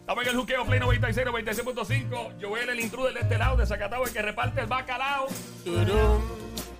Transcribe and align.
Estamos 0.00 0.24
en 0.24 0.30
el 0.30 0.36
juqueo 0.36 0.64
Play 0.64 0.80
96, 0.80 1.26
96.5. 1.26 2.40
Joel, 2.40 2.70
el 2.70 2.80
intruder 2.80 3.14
de 3.14 3.20
este 3.20 3.38
lado, 3.38 3.56
de 3.56 3.66
Zacatau, 3.66 4.04
el 4.04 4.10
que 4.10 4.22
reparte 4.22 4.62
el 4.62 4.66
bacalao. 4.66 5.26
Turum, 5.64 6.22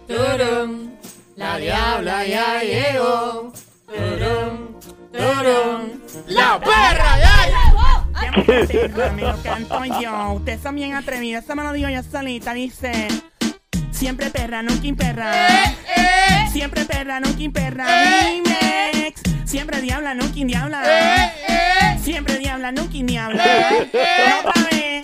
turum, 0.07 0.91
la 1.37 1.59
diabla 1.59 2.27
ya 2.27 2.63
llegó. 2.63 3.53
Turum, 3.87 4.81
turum, 5.13 6.01
la 6.27 6.59
perra 6.59 7.19
ya 7.19 7.47
llegó. 7.47 8.45
¡Qué 8.45 8.89
perra, 8.89 9.13
me 9.13 9.23
lo 9.23 9.43
canto 9.43 9.85
yo! 9.85 10.33
Ustedes 10.33 10.61
son 10.63 10.75
bien 10.75 10.95
atrevidos, 10.95 11.45
esa 11.45 11.55
me 11.55 11.63
lo 11.63 11.73
digo 11.73 11.89
yo 11.91 12.03
solita, 12.03 12.55
dice. 12.55 13.09
Siempre 13.99 14.31
perra, 14.31 14.63
nunca 14.63 14.87
imperra. 14.87 15.33
Siempre 16.53 16.85
perra, 16.85 17.19
nunca 17.19 17.43
imperra. 17.43 17.85
Remix. 18.23 19.21
Siempre 19.45 19.81
diabla, 19.81 20.15
nunca 20.15 20.35
diabla. 20.35 20.83
Siempre 22.01 22.39
diabla, 22.39 22.71
nunca 22.73 22.93
diabla. 22.93 23.45
Vez. 24.71 25.03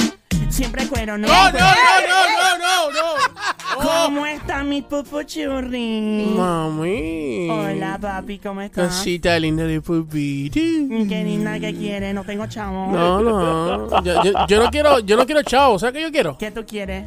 Siempre 0.48 0.86
cuero, 0.86 1.18
No, 1.18 1.26
nunca 1.26 1.50
no, 1.52 1.58
no, 1.58 1.74
no, 2.08 2.58
no, 2.58 2.92
no, 2.92 2.92
no. 2.92 3.82
¿Cómo 3.82 4.26
están 4.26 4.68
mis 4.68 4.84
pupuchurri? 4.84 6.26
Mami. 6.36 7.48
Hola, 7.50 7.98
papi, 8.00 8.38
¿cómo 8.38 8.60
estás? 8.60 8.86
Cosita 8.94 9.36
linda 9.40 9.64
de 9.64 9.80
pupito. 9.80 10.54
Qué 10.54 11.24
linda 11.24 11.58
que 11.58 11.74
quiere, 11.74 12.14
no 12.14 12.22
tengo 12.22 12.46
chavo. 12.46 12.92
No, 12.92 13.20
no. 13.20 14.02
Yo, 14.04 14.22
yo- 14.22 14.46
yo 14.46 14.62
no 14.62 14.70
quiero, 14.70 15.00
yo 15.00 15.16
no 15.16 15.26
quiero 15.26 15.42
chavo. 15.42 15.80
¿Sabes 15.80 15.94
qué 15.96 16.02
yo 16.02 16.12
quiero? 16.12 16.38
¿Qué 16.38 16.52
tú 16.52 16.64
quieres? 16.64 17.06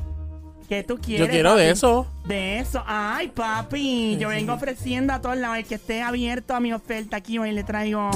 ¿Qué 0.68 0.84
tú 0.84 0.98
quieres? 0.98 1.26
Yo 1.26 1.32
quiero 1.32 1.56
de 1.56 1.70
eso. 1.70 2.08
De 2.26 2.60
eso. 2.60 2.84
Ay, 2.86 3.30
papi. 3.30 4.18
Yo 4.20 4.28
vengo 4.28 4.52
ofreciendo 4.52 5.14
a 5.14 5.22
todos 5.22 5.38
lados. 5.38 5.60
El 5.60 5.66
que 5.66 5.76
esté 5.76 6.02
abierto 6.02 6.56
a 6.56 6.60
mi 6.60 6.74
oferta 6.74 7.16
aquí 7.16 7.40
hoy 7.40 7.54
le 7.54 7.64
traigo. 7.64 8.10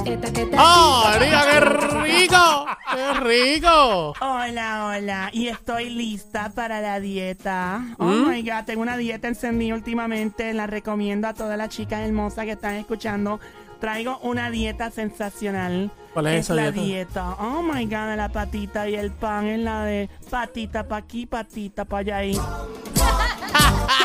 ¡Oh, 0.57 1.03
María, 1.05 1.43
qué 1.49 1.59
rico! 1.61 2.65
¡Qué 2.93 3.13
rico! 3.21 4.13
Hola, 4.19 4.91
hola. 4.93 5.29
Y 5.31 5.47
estoy 5.47 5.91
lista 5.91 6.51
para 6.53 6.81
la 6.81 6.99
dieta. 6.99 7.95
Oh 7.99 8.05
¿Mm? 8.05 8.29
my 8.29 8.41
God, 8.41 8.65
tengo 8.65 8.81
una 8.81 8.97
dieta 8.97 9.29
encendida 9.29 9.73
últimamente. 9.73 10.53
La 10.53 10.67
recomiendo 10.67 11.29
a 11.29 11.33
todas 11.33 11.57
las 11.57 11.69
chicas 11.69 12.01
hermosas 12.01 12.43
que 12.43 12.51
están 12.51 12.75
escuchando. 12.75 13.39
Traigo 13.81 14.19
una 14.19 14.49
dieta 14.51 14.91
sensacional. 14.91 15.91
¿Cuál 16.13 16.27
es 16.27 16.41
esa 16.45 16.53
la 16.53 16.71
dieta? 16.71 16.81
dieta? 16.81 17.35
Oh 17.39 17.63
my 17.63 17.83
God, 17.85 18.15
la 18.15 18.29
patita 18.29 18.87
y 18.87 18.95
el 18.95 19.11
pan 19.11 19.47
es 19.47 19.59
la 19.59 19.83
de 19.83 20.07
patita 20.29 20.87
pa' 20.87 20.97
aquí, 20.97 21.25
patita 21.25 21.83
pa' 21.83 21.97
allá. 21.97 22.17
ahí. 22.17 22.37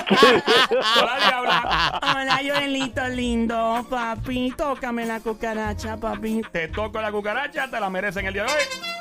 Hola, 0.09 1.17
diabla. 1.19 2.01
Hola, 2.03 2.41
Joelito 2.43 3.07
lindo, 3.09 3.87
papi. 3.91 4.55
Tócame 4.57 5.05
la 5.05 5.21
cucaracha, 5.21 5.97
papi. 5.97 6.43
Te 6.51 6.69
toco 6.69 7.01
la 7.01 7.13
cucaracha, 7.13 7.69
te 7.71 7.79
la 7.79 7.91
merecen 7.91 8.25
el 8.27 8.33
día 8.33 8.45
de 8.45 8.53
hoy. 8.53 8.96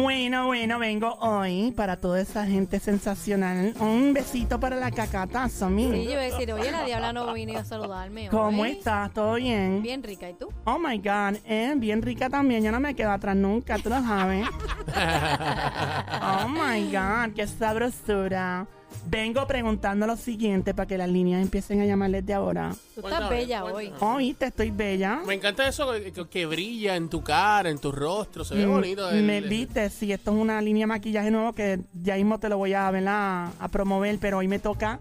Bueno, 0.00 0.46
bueno, 0.46 0.78
vengo 0.78 1.14
hoy 1.14 1.72
para 1.72 1.96
toda 1.96 2.20
esa 2.20 2.46
gente 2.46 2.78
sensacional. 2.78 3.74
Un 3.80 4.12
besito 4.12 4.60
para 4.60 4.76
la 4.76 4.92
cacatazo, 4.92 5.68
mi. 5.68 5.90
Sí, 5.90 6.04
yo 6.04 6.12
iba 6.12 6.20
a 6.20 6.24
decir, 6.24 6.52
oye, 6.52 6.70
la 6.70 6.84
diabla 6.84 7.12
no 7.12 7.32
vino 7.32 7.58
a 7.58 7.64
saludarme. 7.64 8.28
¿Cómo 8.28 8.64
estás? 8.64 9.12
¿Todo 9.12 9.34
bien? 9.34 9.82
Bien 9.82 10.00
rica, 10.00 10.30
¿y 10.30 10.34
tú? 10.34 10.52
Oh 10.66 10.78
my 10.78 10.98
God, 10.98 11.40
eh, 11.44 11.74
bien 11.76 12.00
rica 12.00 12.30
también. 12.30 12.62
Yo 12.62 12.70
no 12.70 12.78
me 12.78 12.94
quedo 12.94 13.10
atrás 13.10 13.34
nunca, 13.34 13.76
tú 13.78 13.88
lo 13.88 14.00
sabes. 14.00 14.46
oh 16.22 16.48
my 16.48 16.84
God, 16.92 17.34
qué 17.34 17.48
sabrosura. 17.48 18.68
Vengo 19.06 19.46
preguntando 19.46 20.06
lo 20.06 20.16
siguiente 20.16 20.74
para 20.74 20.86
que 20.86 20.98
las 20.98 21.08
líneas 21.08 21.40
empiecen 21.42 21.80
a 21.80 21.86
llamar 21.86 22.10
desde 22.10 22.34
ahora. 22.34 22.74
Tú 22.94 23.00
Cuéntame, 23.00 23.24
estás 23.24 23.30
bella 23.30 23.64
hoy. 23.64 23.72
cuéntame. 23.88 24.12
Oíste, 24.16 24.46
estoy 24.46 24.70
bella. 24.70 25.20
Me 25.26 25.34
encanta 25.34 25.66
eso 25.66 25.90
que, 25.92 26.12
que- 26.12 26.28
que 26.28 26.46
brilla 26.46 26.96
en 26.96 27.08
tu 27.08 27.22
cara, 27.22 27.70
en 27.70 27.78
tu 27.78 27.90
rostro. 27.92 28.44
Se 28.44 28.54
ve 28.54 28.66
Mm, 28.66 28.70
bonito. 28.70 29.08
el- 29.10 29.24
Me 29.24 29.40
viste, 29.40 29.88
sí, 29.90 30.12
esto 30.12 30.30
es 30.32 30.36
una 30.38 30.60
línea 30.60 30.82
de 30.82 30.86
maquillaje 30.88 31.30
nuevo 31.30 31.54
que 31.54 31.80
ya 32.02 32.16
mismo 32.16 32.38
te 32.38 32.48
lo 32.48 32.58
voy 32.58 32.74
a, 32.74 32.90
¿verdad? 32.90 33.48
a 33.58 33.68
promover, 33.68 34.18
pero 34.18 34.38
hoy 34.38 34.48
me 34.48 34.58
toca. 34.58 35.00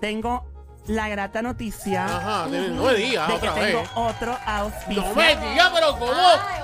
Tengo 0.00 0.44
la 0.86 1.08
grata 1.08 1.42
noticia 1.42 2.04
Ajá, 2.06 2.48
de- 2.48 2.68
no 2.70 2.84
me 2.84 2.94
digas 2.94 3.28
de 3.28 3.34
que 3.38 3.48
otra 3.48 3.54
tengo 3.54 3.80
vez. 3.80 3.90
otro 3.94 4.38
auspicio. 4.44 5.02
No 5.02 5.14
me 5.14 5.36
digas, 5.36 5.70
pero 5.74 5.98
¿cómo? 5.98 6.12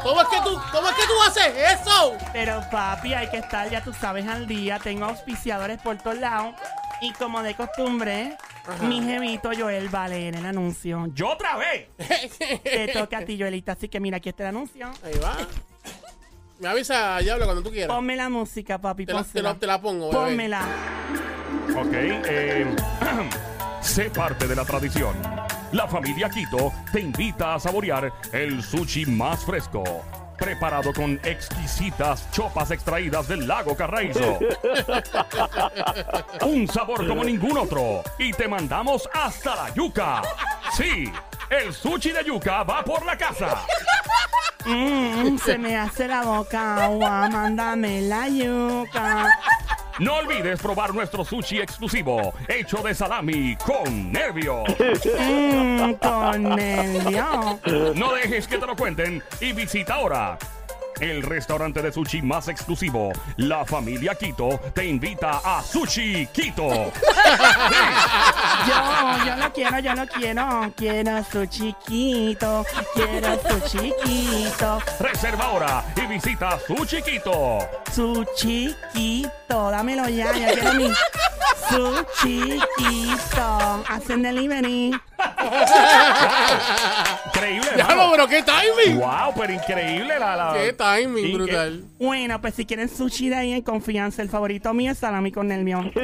¿Cómo 0.02 0.20
es 0.22 0.28
que 0.28 0.36
tú, 0.42 0.60
cómo 0.72 0.88
es 0.88 0.94
que 0.94 1.02
tú 1.06 1.22
haces 1.26 1.78
eso? 1.80 2.16
Pero 2.32 2.60
papi, 2.70 3.14
hay 3.14 3.28
que 3.30 3.36
estar, 3.38 3.70
ya 3.70 3.82
tú 3.82 3.92
sabes, 3.92 4.26
al 4.26 4.46
día. 4.46 4.78
Tengo 4.80 5.04
auspiciadores 5.04 5.78
por 5.80 5.98
todos 5.98 6.18
lados. 6.18 6.54
Y 7.00 7.12
como 7.12 7.42
de 7.44 7.54
costumbre, 7.54 8.36
Ajá. 8.66 8.82
mi 8.82 9.00
jevito 9.00 9.50
Joel 9.56 9.94
va 9.94 10.04
a 10.04 10.08
leer 10.08 10.34
el 10.34 10.46
anuncio. 10.46 11.06
¡Yo 11.14 11.28
otra 11.30 11.56
vez! 11.56 11.86
Te 12.64 12.88
toca 12.88 13.18
a 13.18 13.24
ti, 13.24 13.38
Joelita. 13.38 13.72
Así 13.72 13.88
que 13.88 14.00
mira, 14.00 14.16
aquí 14.16 14.30
está 14.30 14.42
el 14.44 14.48
anuncio. 14.48 14.88
Ahí 15.04 15.16
va. 15.22 15.36
Me 16.58 16.66
avisa, 16.66 17.18
Diablo, 17.18 17.44
cuando 17.44 17.62
tú 17.62 17.70
quieras. 17.70 17.94
Ponme 17.94 18.16
la 18.16 18.28
música, 18.28 18.78
papi. 18.78 19.06
Te 19.06 19.12
la, 19.12 19.22
te 19.22 19.42
la- 19.42 19.54
te 19.54 19.66
la 19.68 19.80
pongo, 19.80 20.10
bebé. 20.10 20.24
Pónmela. 20.24 20.62
Ok, 21.76 21.92
eh, 21.92 22.66
sé 23.80 24.10
parte 24.10 24.46
de 24.46 24.56
la 24.56 24.64
tradición. 24.64 25.14
La 25.72 25.86
familia 25.86 26.30
Quito 26.30 26.72
te 26.92 27.00
invita 27.00 27.54
a 27.54 27.60
saborear 27.60 28.12
el 28.32 28.62
sushi 28.62 29.06
más 29.06 29.44
fresco. 29.44 29.82
Preparado 30.38 30.92
con 30.92 31.20
exquisitas 31.24 32.30
chopas 32.30 32.70
extraídas 32.70 33.26
del 33.28 33.46
lago 33.46 33.76
Carraizo. 33.76 34.38
Un 36.46 36.68
sabor 36.68 37.06
como 37.06 37.24
ningún 37.24 37.58
otro. 37.58 38.02
Y 38.18 38.32
te 38.32 38.46
mandamos 38.46 39.08
hasta 39.12 39.56
la 39.56 39.74
yuca. 39.74 40.22
Sí, 40.72 41.12
el 41.50 41.74
sushi 41.74 42.12
de 42.12 42.24
yuca 42.24 42.62
va 42.62 42.84
por 42.84 43.04
la 43.04 43.18
casa. 43.18 43.64
Mm, 44.64 45.38
se 45.38 45.58
me 45.58 45.76
hace 45.76 46.06
la 46.06 46.22
boca 46.22 46.84
agua. 46.84 47.28
Mándame 47.28 48.02
la 48.02 48.28
yuca. 48.28 49.28
No 49.98 50.16
olvides 50.16 50.60
probar 50.60 50.94
nuestro 50.94 51.24
sushi 51.24 51.58
exclusivo, 51.58 52.32
hecho 52.46 52.78
de 52.82 52.94
salami 52.94 53.56
con 53.56 54.12
nervio. 54.12 54.62
Mm, 55.18 55.92
con 55.94 56.42
nervio. 56.54 57.58
No 57.94 58.12
dejes 58.12 58.46
que 58.46 58.58
te 58.58 58.66
lo 58.66 58.76
cuenten 58.76 59.22
y 59.40 59.52
visita 59.52 59.94
ahora. 59.94 60.38
El 61.00 61.22
restaurante 61.22 61.80
de 61.80 61.92
sushi 61.92 62.22
más 62.22 62.48
exclusivo, 62.48 63.12
la 63.36 63.64
familia 63.64 64.16
Quito, 64.16 64.60
te 64.74 64.84
invita 64.84 65.40
a 65.44 65.62
Sushi 65.62 66.26
Quito. 66.32 66.68
Yo, 68.66 69.24
yo 69.24 69.36
lo 69.36 69.52
quiero, 69.52 69.78
yo 69.78 69.94
lo 69.94 70.06
quiero. 70.06 70.72
Quiero 70.76 71.24
su 71.30 71.46
chiquito. 71.46 72.64
Quiero 72.94 73.38
su 73.48 73.60
chiquito. 73.68 74.78
Reserva 74.98 75.44
ahora 75.44 75.84
y 75.96 76.06
visita 76.06 76.58
Sushi 76.66 77.02
Quito. 77.02 77.58
Su 77.94 78.24
chiquito. 78.34 79.70
Dámelo 79.70 80.08
ya, 80.08 80.32
ya 80.32 80.52
quiero 80.52 80.74
mi. 80.74 80.88
Su 81.68 82.04
chiquito. 82.22 83.84
Hacen 83.88 84.22
delivery. 84.22 84.98
Increíble, 87.26 87.68
Diablo, 87.74 87.92
hermano. 87.94 88.10
pero 88.12 88.26
qué 88.28 88.42
timing. 88.42 88.98
Wow, 89.00 89.32
pero 89.38 89.52
increíble 89.52 90.18
la... 90.18 90.36
la- 90.36 90.54
Qué 90.54 90.72
timing, 90.72 91.24
Inque- 91.26 91.34
brutal. 91.34 91.84
Bueno, 91.98 92.40
pues 92.40 92.54
si 92.54 92.64
quieren 92.66 92.88
sushi 92.88 93.28
de 93.28 93.36
ahí 93.36 93.52
en 93.52 93.62
confianza, 93.62 94.22
el 94.22 94.28
favorito 94.28 94.72
mío 94.74 94.92
es 94.92 94.98
salami 94.98 95.32
con 95.32 95.48
nervio. 95.48 95.90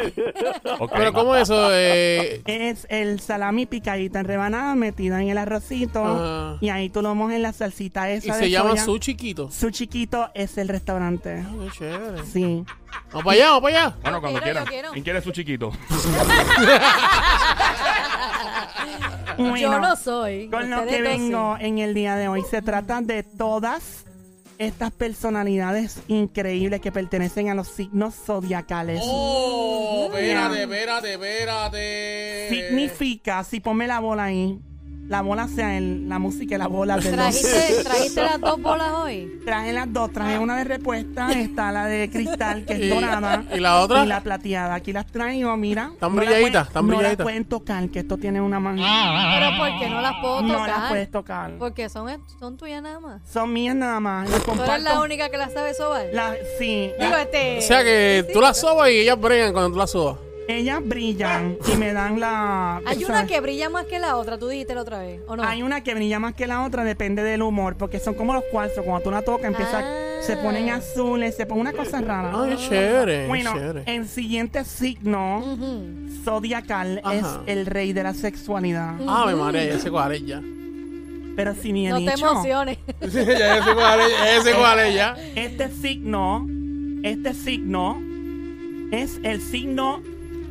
Ok. 0.78 0.92
Pero 0.96 1.12
¿cómo 1.12 1.36
eso? 1.36 1.68
Eh, 1.72 2.42
Es 2.46 2.86
el 2.90 3.20
salami 3.20 3.64
picadito 3.66 4.18
en 4.18 4.24
rebanada 4.24 4.74
metida 4.74 5.22
en 5.22 5.28
el 5.28 5.38
arrocito. 5.38 6.04
Ajá. 6.04 6.58
Y 6.60 6.68
ahí 6.70 6.88
tú 6.90 7.00
lo 7.00 7.14
mojas 7.14 7.36
en 7.36 7.42
la 7.42 7.52
salsita 7.52 8.10
esa 8.10 8.26
y 8.26 8.30
de 8.32 8.38
se 8.38 8.50
llama 8.50 8.70
soya. 8.70 8.84
su 8.84 8.98
chiquito. 8.98 9.50
Su 9.52 9.70
chiquito 9.70 10.30
es 10.34 10.58
el 10.58 10.66
restaurante. 10.68 11.44
Qué 11.62 11.70
chévere. 11.78 12.24
Sí. 12.26 12.64
Vamos 13.12 13.24
para 13.24 13.30
allá, 13.36 13.46
vamos 13.50 13.62
para 13.62 13.78
allá. 13.84 13.96
Bueno, 14.02 14.20
cuando 14.20 14.40
quiero. 14.40 14.64
¿Quién 14.92 15.04
quiere 15.04 15.20
su 15.22 15.30
chiquito? 15.30 15.70
Bueno, 19.36 19.56
Yo 19.56 19.80
no 19.80 19.96
soy. 19.96 20.48
Con 20.48 20.70
lo 20.70 20.86
que 20.86 21.02
vengo 21.02 21.56
sí. 21.58 21.66
en 21.66 21.78
el 21.78 21.94
día 21.94 22.16
de 22.16 22.28
hoy 22.28 22.42
se 22.48 22.62
trata 22.62 23.00
de 23.00 23.22
todas 23.22 24.04
estas 24.58 24.92
personalidades 24.92 25.98
increíbles 26.08 26.80
que 26.80 26.92
pertenecen 26.92 27.50
a 27.50 27.54
los 27.54 27.68
signos 27.68 28.14
zodiacales. 28.14 29.00
Oh, 29.04 30.08
espérate, 30.12 30.62
espérate, 30.62 31.12
espérate. 31.14 32.48
Significa, 32.48 33.42
si 33.44 33.60
ponme 33.60 33.86
la 33.86 34.00
bola 34.00 34.24
ahí, 34.24 34.58
la 35.08 35.20
bola 35.20 35.48
sea 35.48 35.76
el, 35.76 36.08
la 36.08 36.18
música 36.18 36.54
y 36.54 36.58
la 36.58 36.66
bola 36.66 36.96
de. 36.96 37.10
¿Trajiste, 37.12 37.82
¿Trajiste 37.84 38.22
las 38.22 38.40
dos 38.40 38.60
bolas 38.60 38.90
hoy? 38.94 39.40
Traje 39.44 39.72
las 39.72 39.92
dos, 39.92 40.10
traje 40.12 40.38
una 40.38 40.56
de 40.56 40.64
respuesta, 40.64 41.30
está 41.32 41.70
la 41.72 41.86
de 41.86 42.08
cristal 42.10 42.64
que 42.64 42.72
es 42.72 42.80
¿Y- 42.80 42.88
dorada. 42.88 43.44
y 43.54 43.60
la 43.60 43.80
otra? 43.80 44.04
Y 44.04 44.08
la 44.08 44.20
plateada. 44.22 44.74
Aquí 44.74 44.92
las 44.92 45.06
traigo, 45.06 45.54
mira. 45.56 45.90
Están 45.92 46.14
No 46.14 46.22
la 46.22 46.30
brilladitas, 46.30 46.68
están 46.68 46.86
No 46.86 46.88
brilladitas. 46.96 47.18
las 47.18 47.24
pueden 47.24 47.44
tocar, 47.44 47.88
que 47.90 47.98
esto 48.00 48.16
tiene 48.16 48.40
una 48.40 48.58
mano. 48.60 48.82
Pero 48.82 49.56
¿por 49.58 49.78
qué 49.78 49.90
no 49.90 50.00
las 50.00 50.12
puedo 50.22 50.42
No 50.42 50.54
tocar? 50.54 50.68
las 50.68 50.88
puedes 50.88 51.10
tocar. 51.10 51.52
Porque 51.58 51.88
son, 51.88 52.08
son 52.38 52.56
tuyas 52.56 52.82
nada 52.82 53.00
más. 53.00 53.20
Son 53.30 53.52
mías 53.52 53.76
nada 53.76 54.00
más. 54.00 54.28
Las 54.30 54.42
Tú 54.42 54.52
eres 54.62 54.82
la 54.82 55.00
única 55.00 55.28
que 55.28 55.36
las 55.36 55.52
sabe 55.52 55.74
sobar. 55.74 56.06
la- 56.12 56.34
sí. 56.58 56.90
Digo, 56.98 57.16
este... 57.16 57.58
O 57.58 57.62
sea 57.62 57.82
que 57.84 58.24
sí, 58.26 58.32
tú 58.32 58.40
la 58.40 58.54
sobas 58.54 58.90
y 58.90 59.00
ellas 59.00 59.20
bregan 59.20 59.52
cuando 59.52 59.70
tú 59.72 59.76
la 59.78 59.86
sobas. 59.86 60.16
Ellas 60.46 60.80
brillan 60.84 61.56
y 61.72 61.76
me 61.76 61.92
dan 61.94 62.20
la... 62.20 62.76
Hay 62.84 63.02
o 63.04 63.08
una 63.08 63.26
que 63.26 63.40
brilla 63.40 63.70
más 63.70 63.86
que 63.86 63.98
la 63.98 64.16
otra, 64.16 64.36
tú 64.38 64.48
dijiste 64.48 64.74
la 64.74 64.82
otra 64.82 64.98
vez, 64.98 65.20
¿o 65.26 65.36
no? 65.36 65.42
Hay 65.42 65.62
una 65.62 65.82
que 65.82 65.94
brilla 65.94 66.18
más 66.18 66.34
que 66.34 66.46
la 66.46 66.64
otra, 66.64 66.84
depende 66.84 67.22
del 67.22 67.40
humor, 67.42 67.76
porque 67.78 67.98
son 67.98 68.12
como 68.14 68.34
los 68.34 68.44
cuartos. 68.52 68.84
Cuando 68.84 69.02
tú 69.02 69.10
la 69.10 69.22
tocas, 69.22 69.46
empieza, 69.46 69.78
Ah. 69.80 70.22
se 70.22 70.36
ponen 70.36 70.68
azules, 70.68 71.34
se 71.36 71.46
pone 71.46 71.62
una 71.62 71.72
cosa 71.72 72.00
rara. 72.02 72.32
Ay, 72.34 72.50
qué 72.50 72.68
chévere. 72.68 73.26
Bueno, 73.26 73.52
chévere. 73.54 73.82
el 73.86 74.06
siguiente 74.06 74.64
signo 74.64 75.42
zodiacal 76.24 77.00
Ajá. 77.02 77.14
es 77.16 77.24
el 77.46 77.64
rey 77.66 77.92
de 77.94 78.02
la 78.02 78.12
sexualidad. 78.14 78.96
Ave 79.08 79.34
María, 79.34 79.64
ya 79.64 79.78
sé 79.78 79.90
cuál 79.90 80.12
es 80.12 80.26
ya. 80.26 80.42
Pero 81.36 81.54
si 81.54 81.72
ni 81.72 81.86
he 81.88 81.90
No 81.90 81.98
te 82.04 82.12
emociones. 82.12 82.78
ya 83.00 83.64
sé 83.64 83.74
cuál 83.74 84.00
es, 84.00 84.44
ya 84.44 84.56
cuál 84.56 84.78
es 84.80 84.94
ya. 84.94 85.16
este 85.34 85.68
signo, 85.70 86.46
este 87.02 87.34
signo 87.34 87.98
es 88.92 89.18
el 89.24 89.40
signo 89.40 90.00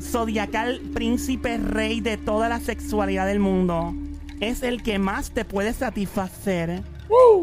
zodiacal 0.04 0.80
príncipe 0.94 1.58
rey 1.58 2.02
de 2.02 2.18
toda 2.18 2.50
la 2.50 2.60
sexualidad 2.60 3.26
del 3.26 3.40
mundo. 3.40 3.94
Es 4.40 4.62
el 4.64 4.84
que 4.84 5.00
más 5.00 5.32
te 5.32 5.46
puede 5.46 5.74
satisfacer, 5.74 6.82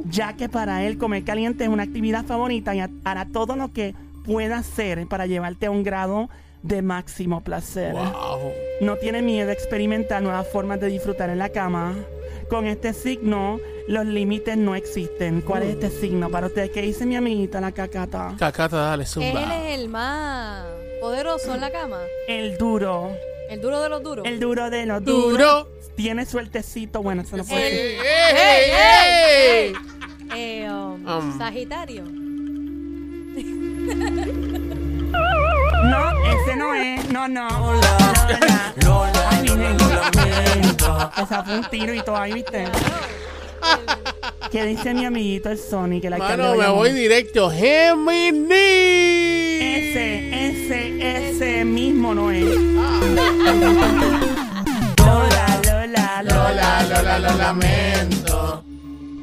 ya 0.05 0.35
que 0.35 0.49
para 0.49 0.85
él 0.85 0.99
comer 0.99 1.25
caliente 1.25 1.65
es 1.65 1.71
una 1.71 1.85
actividad 1.85 2.25
favorita 2.25 2.75
y 2.75 2.81
ha- 2.81 2.91
hará 3.05 3.25
todo 3.27 3.57
lo 3.57 3.73
que 3.73 3.95
pueda 4.25 4.59
hacer 4.59 5.07
para 5.07 5.27
llevarte 5.27 5.67
a 5.67 5.71
un 5.71 5.83
grado 5.83 6.29
de 6.63 6.83
máximo 6.83 7.41
placer. 7.41 7.93
Wow. 7.95 8.53
No 8.83 8.97
tiene 8.97 9.23
miedo 9.23 9.49
a 9.49 9.53
experimentar 9.53 10.23
nuevas 10.23 10.47
formas 10.49 10.79
de 10.81 10.89
disfrutar 10.89 11.31
en 11.31 11.39
la 11.39 11.49
cama. 11.49 11.95
Con 12.51 12.67
este 12.67 12.93
signo, 12.93 13.59
los 13.89 14.05
límites 14.05 14.57
no 14.59 14.75
existen. 14.75 15.41
¿Cuál 15.41 15.63
es 15.63 15.71
este 15.71 15.89
signo 15.89 16.29
para 16.31 16.49
ustedes? 16.49 16.71
¿Qué 16.71 16.83
dice 16.83 17.07
mi 17.07 17.17
amiguita 17.17 17.61
la 17.61 17.73
cacata? 17.73 18.35
Cacata, 18.39 18.77
dale, 18.77 19.05
Él 19.05 19.09
zumba. 19.09 19.57
es 19.69 19.79
el 19.79 19.89
más 19.89 20.65
poderoso 21.01 21.55
en 21.55 21.61
la 21.61 21.71
cama. 21.71 22.01
El 22.29 22.57
duro. 22.59 23.17
El 23.49 23.61
duro 23.61 23.81
de 23.81 23.89
los 23.89 24.03
duros. 24.03 24.27
El 24.27 24.39
duro 24.41 24.71
de 24.71 24.87
los 24.87 25.05
duros. 25.05 25.31
Duro. 25.33 25.69
Tiene 25.97 26.25
sueltecito. 26.27 27.03
Bueno, 27.03 27.23
eso 27.23 27.37
no 27.37 27.43
El- 27.43 27.49
puede 27.49 27.67
¡Ey, 27.67 27.73
decir. 27.97 28.07
ey, 28.37 29.73
ey! 30.37 30.63
Eh, 30.63 30.71
um, 30.71 31.07
Um. 31.07 31.39
Sagitario. 31.39 32.05
No, 35.83 36.11
ese 36.33 36.57
no 36.57 36.75
es. 36.75 37.09
No, 37.11 37.27
no. 37.29 37.49
Lola. 37.75 38.75
Lola. 38.85 39.29
Ay, 39.31 39.43
miren. 39.43 39.77
Esa 41.23 41.43
fue 41.45 41.59
un 41.59 41.65
tiro 41.71 41.93
y 41.95 42.03
todo 42.03 42.17
ahí, 42.17 42.33
¿viste? 42.35 42.65
¿Qué 44.51 44.65
dice 44.65 44.95
mi 44.95 45.05
amiguito 45.05 45.51
el 45.51 45.59
Sony? 45.59 46.01
Que 46.01 46.09
la 46.11 46.17
Mano, 46.19 46.55
me 46.55 46.69
voy 46.69 46.93
directo. 46.93 47.51
Gemini. 47.51 49.40
Ese, 49.63 50.47
ese, 50.49 51.29
ese 51.31 51.65
mismo 51.67 52.15
no 52.15 52.31
es. 52.31 52.45
Lola, 54.99 55.61
Lola, 55.65 56.23
Lola, 56.23 56.23
Lola. 56.23 56.83
Lola, 56.89 57.19
lo 57.19 57.37
lamento. 57.37 58.65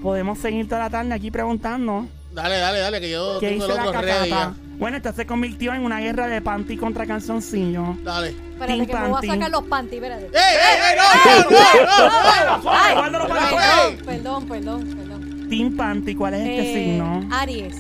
Podemos 0.04 0.38
seguir 0.40 0.68
toda 0.68 0.82
la 0.82 0.90
tarde 0.90 1.14
aquí 1.14 1.32
preguntando. 1.32 2.06
Dale, 2.34 2.58
dale, 2.60 2.80
dale, 2.80 3.02
que 3.02 3.10
yo 3.10 3.38
¿Qué 3.40 3.50
tengo 3.50 3.66
el 3.66 3.76
la 3.76 3.86
otro 3.88 4.00
ready 4.02 4.30
cacata? 4.30 4.54
ya. 4.54 4.54
Bueno, 4.78 4.98
esto 4.98 5.12
se 5.12 5.26
convirtió 5.26 5.74
en 5.74 5.82
una 5.84 6.00
guerra 6.00 6.28
de 6.28 6.40
panty 6.40 6.78
contra 6.78 7.08
calzoncillo. 7.08 7.98
Dale. 8.04 8.30
Espérate 8.30 8.74
Team 8.74 8.86
que 8.86 8.94
me 8.94 9.00
voy 9.00 9.10
a 9.10 9.14
Panty. 9.14 9.28
sacar 9.28 9.50
los 9.50 9.64
panties, 9.64 10.04
espérate. 10.04 10.26
¡Ey, 10.26 10.56
ey, 10.62 10.78
ey! 10.92 10.96
¡No, 10.98 11.04
no, 11.50 12.58
no, 12.58 12.64
no! 12.64 12.72
Ay, 12.72 12.94
guárdalo 12.96 13.28
para 13.28 13.50
perdón, 13.50 14.06
perdón, 14.06 14.48
perdón, 14.48 14.96
perdón. 14.96 15.48
Team 15.50 15.76
Panty, 15.76 16.14
¿cuál 16.14 16.34
es 16.36 16.42
este 16.42 16.60
Eh, 16.60 16.74
signo? 16.76 17.28
Aries. 17.32 17.76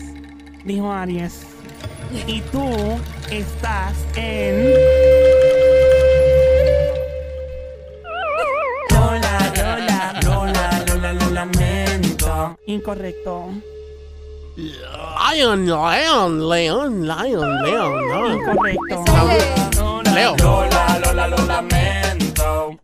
Dijo 0.65 0.91
Aries. 0.91 1.45
Y 2.11 2.41
tú 2.51 2.69
estás 3.29 3.93
en. 4.15 4.73
Lola, 8.89 9.53
Lola, 9.55 10.19
Lola, 10.23 10.85
Lola, 10.87 11.13
lo 11.13 11.29
lamento. 11.31 12.57
Incorrecto. 12.67 13.49
Lion, 14.55 15.65
Lion, 15.65 16.49
Leon, 16.49 17.07
Lion, 17.07 17.63
Leon, 17.63 18.07
no. 18.07 18.33
Incorrecto. 18.33 19.03
Leo. 20.13 20.35
Lola, 20.37 20.99
Lola, 21.05 21.27
lo 21.27 21.37
lamento. 21.45 22.79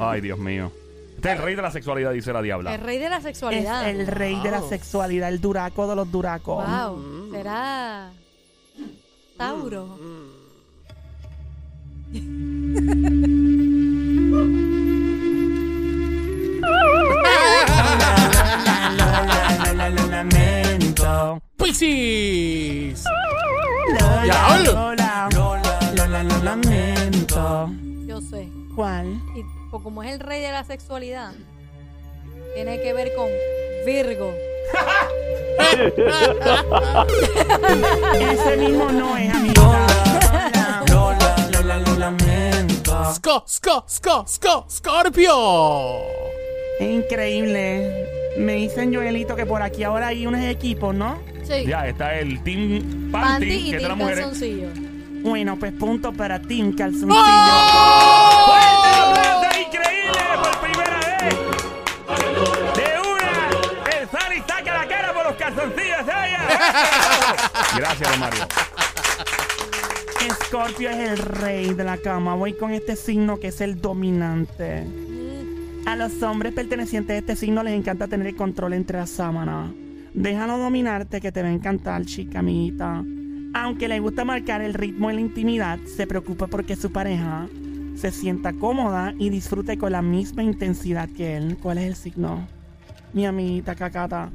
Ay, 0.00 0.20
Dios 0.20 0.38
mío. 0.38 0.72
Este 1.20 1.32
es 1.32 1.38
el 1.38 1.44
rey 1.44 1.54
de 1.54 1.60
la 1.60 1.70
sexualidad, 1.70 2.12
dice 2.12 2.32
la 2.32 2.40
diabla. 2.40 2.74
el 2.74 2.80
rey 2.80 2.96
de 2.96 3.10
la 3.10 3.18
Es 3.18 3.22
sexualidad. 3.24 3.90
el 3.90 4.06
rey 4.06 4.40
de 4.40 4.50
la 4.50 4.62
sexualidad, 4.62 5.28
el 5.28 5.38
duraco 5.38 5.86
de 5.86 5.94
los 5.94 6.10
duracos. 6.10 6.64
Wow. 6.66 7.30
Será 7.30 8.10
Tauro. 9.36 9.98
Como 29.82 30.02
es 30.02 30.12
el 30.12 30.20
rey 30.20 30.42
de 30.42 30.52
la 30.52 30.62
sexualidad, 30.64 31.32
tiene 32.54 32.80
que 32.82 32.92
ver 32.92 33.14
con 33.14 33.28
Virgo. 33.86 34.34
Ese 38.20 38.56
mismo 38.58 38.90
no 38.90 39.16
es, 39.16 39.34
amigo. 39.34 39.62
Lola, 39.62 40.84
Lola, 40.90 41.36
Lola, 41.50 41.78
lo 41.78 41.94
lamento. 41.96 43.14
Sco, 43.14 43.42
Sco, 43.48 43.84
Sco, 43.88 44.26
Sco, 44.28 44.66
Scorpio. 44.70 46.02
Es 46.78 46.90
increíble. 46.90 48.06
Me 48.36 48.52
dicen, 48.54 48.94
Joelito, 48.94 49.34
que 49.34 49.46
por 49.46 49.62
aquí 49.62 49.82
ahora 49.82 50.08
hay 50.08 50.26
unos 50.26 50.42
equipos, 50.42 50.94
¿no? 50.94 51.18
Sí. 51.42 51.64
Ya 51.66 51.88
está 51.88 52.18
el 52.18 52.42
Team 52.42 53.10
Panty, 53.10 53.12
Panty 53.12 53.46
y 53.46 53.70
que 53.70 53.76
es 53.76 53.82
de 53.82 53.88
las 53.88 53.96
Team. 53.96 54.08
Calzoncillo. 54.08 54.68
Bueno, 55.22 55.58
pues 55.58 55.72
punto 55.72 56.12
para 56.12 56.38
Team 56.40 56.76
Calzoncillo. 56.76 57.14
¡Oh! 57.18 58.69
Gracias, 67.76 68.10
don 68.10 68.20
Mario. 68.20 68.46
Scorpio 70.50 70.90
es 70.90 71.10
el 71.10 71.18
rey 71.18 71.74
de 71.74 71.84
la 71.84 71.96
cama. 71.96 72.34
Voy 72.34 72.52
con 72.52 72.72
este 72.72 72.96
signo 72.96 73.38
que 73.38 73.48
es 73.48 73.60
el 73.60 73.80
dominante. 73.80 74.86
A 75.86 75.96
los 75.96 76.22
hombres 76.22 76.52
pertenecientes 76.52 77.14
a 77.14 77.18
este 77.18 77.36
signo 77.36 77.62
les 77.62 77.74
encanta 77.74 78.06
tener 78.06 78.26
el 78.26 78.36
control 78.36 78.74
entre 78.74 78.98
las 78.98 79.10
sábanas. 79.10 79.70
Déjalo 80.12 80.58
dominarte 80.58 81.20
que 81.20 81.32
te 81.32 81.42
va 81.42 81.48
a 81.48 81.52
encantar, 81.52 82.04
chica 82.04 82.40
amiguita. 82.40 83.02
Aunque 83.54 83.88
le 83.88 84.00
gusta 84.00 84.24
marcar 84.24 84.60
el 84.60 84.74
ritmo 84.74 85.08
en 85.10 85.16
la 85.16 85.22
intimidad, 85.22 85.78
se 85.96 86.06
preocupa 86.06 86.46
porque 86.46 86.76
su 86.76 86.92
pareja 86.92 87.48
se 87.96 88.10
sienta 88.10 88.52
cómoda 88.52 89.14
y 89.18 89.30
disfrute 89.30 89.78
con 89.78 89.92
la 89.92 90.02
misma 90.02 90.42
intensidad 90.42 91.08
que 91.08 91.36
él. 91.36 91.58
¿Cuál 91.60 91.78
es 91.78 91.84
el 91.86 91.96
signo? 91.96 92.46
Mi 93.12 93.26
amiguita 93.26 93.74
cacata. 93.74 94.30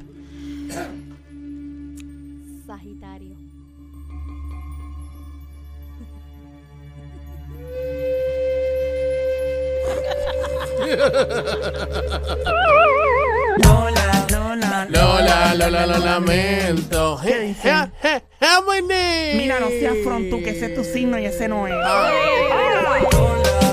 Lola, 13.64 14.26
Lola, 14.32 14.88
Lola, 14.90 15.56
Lola, 15.56 15.86
lo 15.88 15.98
lamento. 16.06 17.20
¿Qué 17.24 17.40
dice? 17.40 17.70
Ge- 17.70 17.92
ge- 18.02 18.24
Gemini. 18.40 19.38
Mira, 19.44 19.60
no 19.60 19.68
seas 19.70 19.96
frontú, 20.04 20.38
que 20.44 20.52
ese 20.52 20.66
es 20.68 20.76
tu 20.76 20.84
signo 20.84 21.18
y 21.20 21.26
ese 21.26 21.48
no 21.48 21.68
es. 21.68 21.74
Ah. 21.76 22.12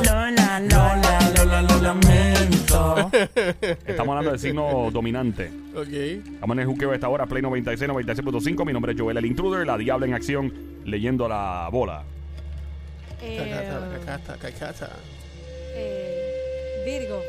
Lola, 0.05 0.61
Lola, 0.61 1.33
Lola, 1.37 1.63
lo 1.63 1.83
lamento. 1.83 3.11
Estamos 3.87 4.09
hablando 4.13 4.31
del 4.31 4.41
signo 4.41 4.91
dominante. 4.93 5.51
Ok. 5.75 5.89
Estamos 5.89 6.55
en 6.57 6.61
el 6.61 6.67
juqueo 6.67 6.91
de 6.91 6.95
esta 6.97 7.09
hora, 7.09 7.27
Play 7.27 7.43
96, 7.43 7.91
96.5. 7.91 8.65
Mi 8.65 8.73
nombre 8.73 8.93
es 8.93 9.01
Joel, 9.01 9.17
el 9.17 9.27
intruder, 9.27 9.67
la 9.67 9.77
diabla 9.77 10.07
en 10.07 10.15
acción, 10.15 10.53
leyendo 10.85 11.29
la 11.29 11.69
bola. 11.71 12.05
Eh, 13.21 13.37
Cacata, 13.39 13.89
cacata, 14.05 14.37
cacata. 14.51 14.91
eh, 15.75 16.32
Virgo. 16.85 17.23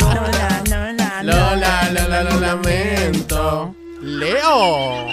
Lola, 0.00 0.62
Lola, 0.68 1.22
Lola, 1.22 1.90
Lola, 1.92 2.22
lo 2.22 2.40
lamento. 2.40 3.74
Leo. 4.00 5.06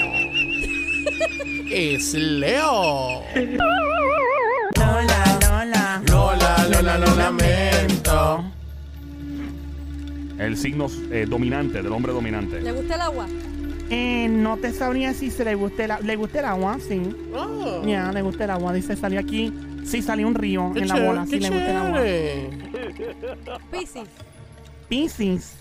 Es 1.71 2.13
Leo. 2.13 3.23
Lola, 4.75 5.37
Lola. 5.41 6.01
Lola, 6.07 6.67
Lola, 6.69 6.97
lo 6.97 7.15
lamento. 7.15 8.43
El 10.39 10.57
signo 10.57 10.87
eh, 11.11 11.25
dominante, 11.29 11.81
del 11.81 11.91
hombre 11.91 12.13
dominante. 12.13 12.61
¿Le 12.61 12.71
gusta 12.71 12.95
el 12.95 13.01
agua? 13.01 13.27
Eh, 13.91 14.27
no 14.29 14.57
te 14.57 14.71
sabría 14.71 15.13
si 15.13 15.31
se 15.31 15.43
le 15.43 15.55
gusta 15.55 15.85
el, 15.85 15.91
a- 15.91 15.99
le 15.99 16.15
gusta 16.15 16.39
el 16.39 16.45
agua, 16.45 16.77
sí. 16.79 17.01
Oh, 17.35 17.83
Ya, 17.85 18.11
le 18.11 18.21
gusta 18.21 18.43
el 18.43 18.51
agua. 18.51 18.73
Dice, 18.73 18.95
salió 18.95 19.19
aquí. 19.19 19.51
Sí, 19.85 20.01
salió 20.01 20.27
un 20.27 20.35
río 20.35 20.71
qué 20.73 20.81
en 20.81 20.87
la 20.87 20.95
bola. 20.99 21.25
Sí, 21.25 21.39
le 21.39 21.49
gusta 21.49 21.69
el 21.71 21.77
agua. 21.77 22.01
Piscis. 23.71 24.03
Piscis. 24.87 25.55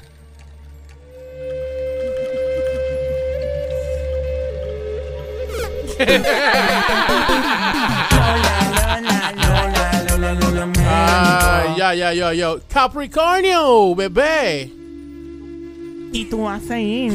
Ay, 10.86 11.74
ya, 11.76 11.94
ya, 11.94 12.12
ya, 12.12 12.32
ya. 12.32 12.54
Capricornio, 12.72 13.94
bebé. 13.94 14.70
Y 16.12 16.24
tú 16.30 16.42
vas 16.44 16.70
a 16.70 16.78
ir 16.80 17.12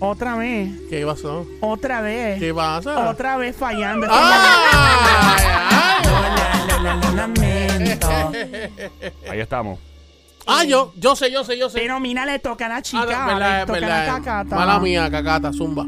otra 0.00 0.34
vez, 0.36 0.70
¿Qué 0.88 1.04
pasó? 1.06 1.46
otra 1.60 2.00
vez, 2.00 2.38
¿Qué 2.40 2.52
pasa? 2.54 3.08
otra 3.10 3.36
vez 3.36 3.54
fallando. 3.56 4.06
¡Ay! 4.10 5.44
Lamento. 7.14 8.08
Ahí 9.30 9.40
estamos. 9.40 9.78
Ah, 10.46 10.64
yo, 10.64 10.92
yo 10.96 11.14
sé, 11.14 11.30
yo 11.30 11.44
sé, 11.44 11.58
yo 11.58 11.68
sé. 11.68 11.78
Pero 11.80 12.00
mira, 12.00 12.24
le 12.24 12.38
toca 12.38 12.66
a 12.66 12.68
la 12.70 12.76
Ah, 12.76 12.82
chica, 12.82 13.04
no, 13.04 13.26
verdad, 13.26 13.60
le 13.60 13.66
toca 13.66 13.78
a 13.78 13.80
la 13.80 13.86
verdad. 14.00 14.16
cacata. 14.16 14.56
Mala 14.56 14.80
mía, 14.80 15.10
cacata, 15.10 15.52
zumba. 15.52 15.84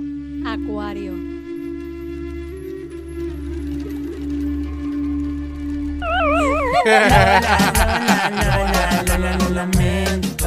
Acuario. 0.46 1.12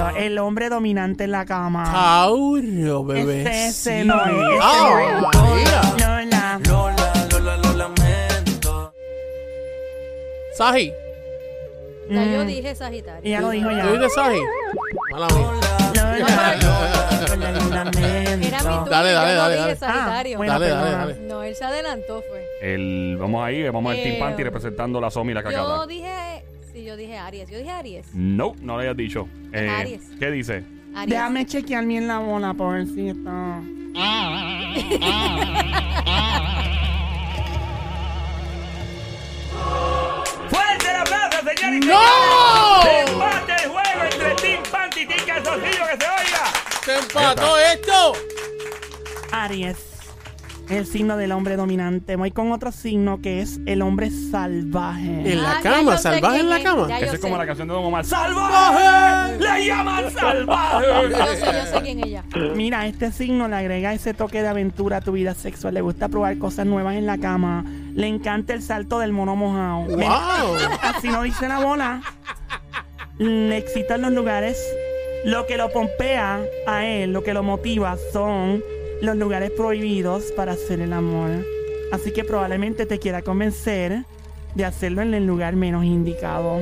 Lamento. 0.08 0.26
El 0.26 0.38
hombre 0.40 0.70
dominante 0.70 1.24
en 1.26 1.32
la 1.32 1.46
cama. 1.46 1.84
Tauro, 1.92 3.04
bebé. 3.06 3.42
Ese, 3.42 3.68
ese 3.68 4.02
sí. 4.02 4.08
no 4.08 4.16
es, 4.26 4.32
ese 4.32 4.60
Ah, 4.62 5.22
no 5.34 5.54
es. 5.54 5.56
mira. 5.56 5.82
Lola. 6.00 6.60
Saji, 10.54 10.94
Ya 12.10 12.24
yo 12.24 12.44
Mm. 12.44 12.48
dije 12.48 12.76
Sagitario. 12.76 13.22
Ella 13.24 13.42
lo 13.42 13.50
dijo 13.50 13.68
¿tú 13.70 13.76
ya. 13.76 13.92
dices 13.92 14.14
Saji? 14.14 14.40
Mala 15.12 15.28
mía. 15.28 15.48
Lola, 15.96 16.56
Lola, 17.36 17.52
lamento. 17.84 18.06
Era 18.06 18.38
mi 18.38 18.46
turno. 18.48 18.86
Dale, 18.86 19.10
yo 19.10 19.16
dale, 19.16 19.34
no 19.34 19.42
dale, 19.42 19.56
dije 19.56 19.66
dale. 19.66 19.76
Sagitario. 19.76 20.36
Ah, 20.36 20.38
bueno, 20.38 20.54
Dale, 20.54 20.68
dale, 20.70 20.82
perdona. 20.84 20.98
dale. 21.08 21.20
No, 21.28 21.44
él 21.44 21.56
se 21.56 21.66
adelantó, 21.66 22.24
fue. 22.30 22.46
El, 22.62 23.18
vamos 23.20 23.44
ahí, 23.44 23.64
vamos 23.70 23.92
al 23.92 24.02
Team 24.02 24.16
Eh, 24.16 24.20
Panty 24.20 24.44
representando 24.44 25.02
la 25.02 25.10
Somi 25.12 25.32
y 25.32 25.34
la 25.36 25.42
Yo 25.42 25.50
cacata. 25.50 25.88
dije. 25.88 26.46
Sí, 26.76 26.84
yo 26.84 26.98
dije 26.98 27.18
Aries. 27.18 27.50
Yo 27.50 27.58
dije 27.58 27.72
Aries. 27.72 28.06
No, 28.14 28.54
no 28.60 28.78
le 28.78 28.84
hayas 28.84 28.98
dicho. 28.98 29.30
Eh, 29.54 29.70
Aries. 29.70 30.02
¿Qué 30.20 30.30
dice? 30.30 30.66
Aries. 30.94 31.10
Déjame 31.10 31.46
chequear 31.46 31.86
bien 31.86 32.06
la 32.06 32.20
bola 32.20 32.54
por 32.54 32.74
ver 32.74 32.86
si 32.86 33.08
está. 33.08 33.62
¡Fuerte 40.50 40.90
el 40.90 40.96
aplauso, 40.98 41.38
señores! 41.46 41.86
¡No! 41.86 42.82
¡Empate 42.84 43.54
el 43.64 43.70
juego 43.70 44.04
entre 44.12 44.36
Team 44.36 44.62
Panty 44.70 45.00
y 45.00 45.06
Team 45.06 45.26
Calzoncillo 45.26 45.86
que 45.86 45.98
se 45.98 46.10
oiga! 46.10 46.52
¡Se 46.84 47.00
empató 47.00 47.58
esto! 47.58 48.12
Aries. 49.32 49.95
El 50.70 50.88
signo 50.88 51.16
del 51.16 51.32
hombre 51.32 51.56
dominante. 51.58 52.16
Voy 52.16 52.32
con 52.32 52.52
otro 52.52 52.72
signo 52.72 53.22
que 53.22 53.42
es 53.42 53.60
el 53.68 53.82
hombre 53.84 54.10
salvaje. 54.10 55.32
En 55.32 55.42
la 55.44 55.52
Ah, 55.52 55.62
ya 55.64 55.72
cama, 55.76 55.98
sé 55.98 56.04
salvaje 56.04 56.40
en 56.40 56.50
la 56.50 56.58
es, 56.58 56.64
cama. 56.64 56.88
ya 56.88 57.00
yo 57.00 57.06
Esa 57.06 57.16
es 57.16 57.22
como 57.22 57.36
sé. 57.36 57.40
la 57.40 57.46
canción 57.46 57.68
de 57.68 57.74
Don 57.76 57.86
Omar. 57.86 58.04
¡Salvaje! 58.06 59.38
¡Le 59.38 59.66
llaman 59.68 60.12
salvaje! 60.20 60.86
Yo 61.10 61.18
sé, 61.18 61.46
yo 61.46 61.66
sé 61.78 61.82
quién 61.84 62.00
es 62.00 62.06
ella. 62.08 62.24
Mira, 62.56 62.88
este 62.88 63.12
signo 63.12 63.48
le 63.48 63.56
agrega 63.56 63.94
ese 63.94 64.14
toque 64.16 64.42
de 64.42 64.48
aventura 64.48 64.98
a 64.98 65.02
tu 65.02 65.12
vida 65.12 65.36
sexual. 65.36 65.76
Le 65.76 65.82
gusta 65.82 66.10
probar 66.10 66.38
cosas 66.40 66.66
nuevas 66.66 66.96
en 66.96 67.06
la 67.06 67.18
cama. 67.20 67.64
Le 67.94 68.08
encanta 68.08 68.54
el 68.54 68.62
salto 68.64 68.98
del 69.00 69.12
mono 69.14 69.36
mojado. 69.36 69.86
¡Wow! 69.86 70.58
Así 70.82 71.10
no 71.10 71.22
dice 71.22 71.48
la 71.48 71.60
bola. 71.60 72.02
Le 73.20 73.56
excitan 73.58 74.02
los 74.02 74.12
lugares. 74.12 74.58
Lo 75.26 75.46
que 75.48 75.58
lo 75.58 75.70
pompea 75.72 76.40
a 76.68 76.86
él, 76.86 77.12
lo 77.14 77.24
que 77.24 77.34
lo 77.34 77.42
motiva 77.42 77.98
son 78.14 78.62
los 79.02 79.16
lugares 79.16 79.52
prohibidos 79.52 80.32
para 80.36 80.54
hacer 80.54 80.80
el 80.82 80.94
amor. 80.94 81.30
Así 81.92 82.12
que 82.12 82.24
probablemente 82.24 82.86
te 82.86 83.00
quiera 83.00 83.22
convencer 83.22 84.04
de 84.56 84.66
hacerlo 84.66 85.02
en 85.02 85.14
el 85.14 85.26
lugar 85.26 85.56
menos 85.56 85.84
indicado. 85.86 86.60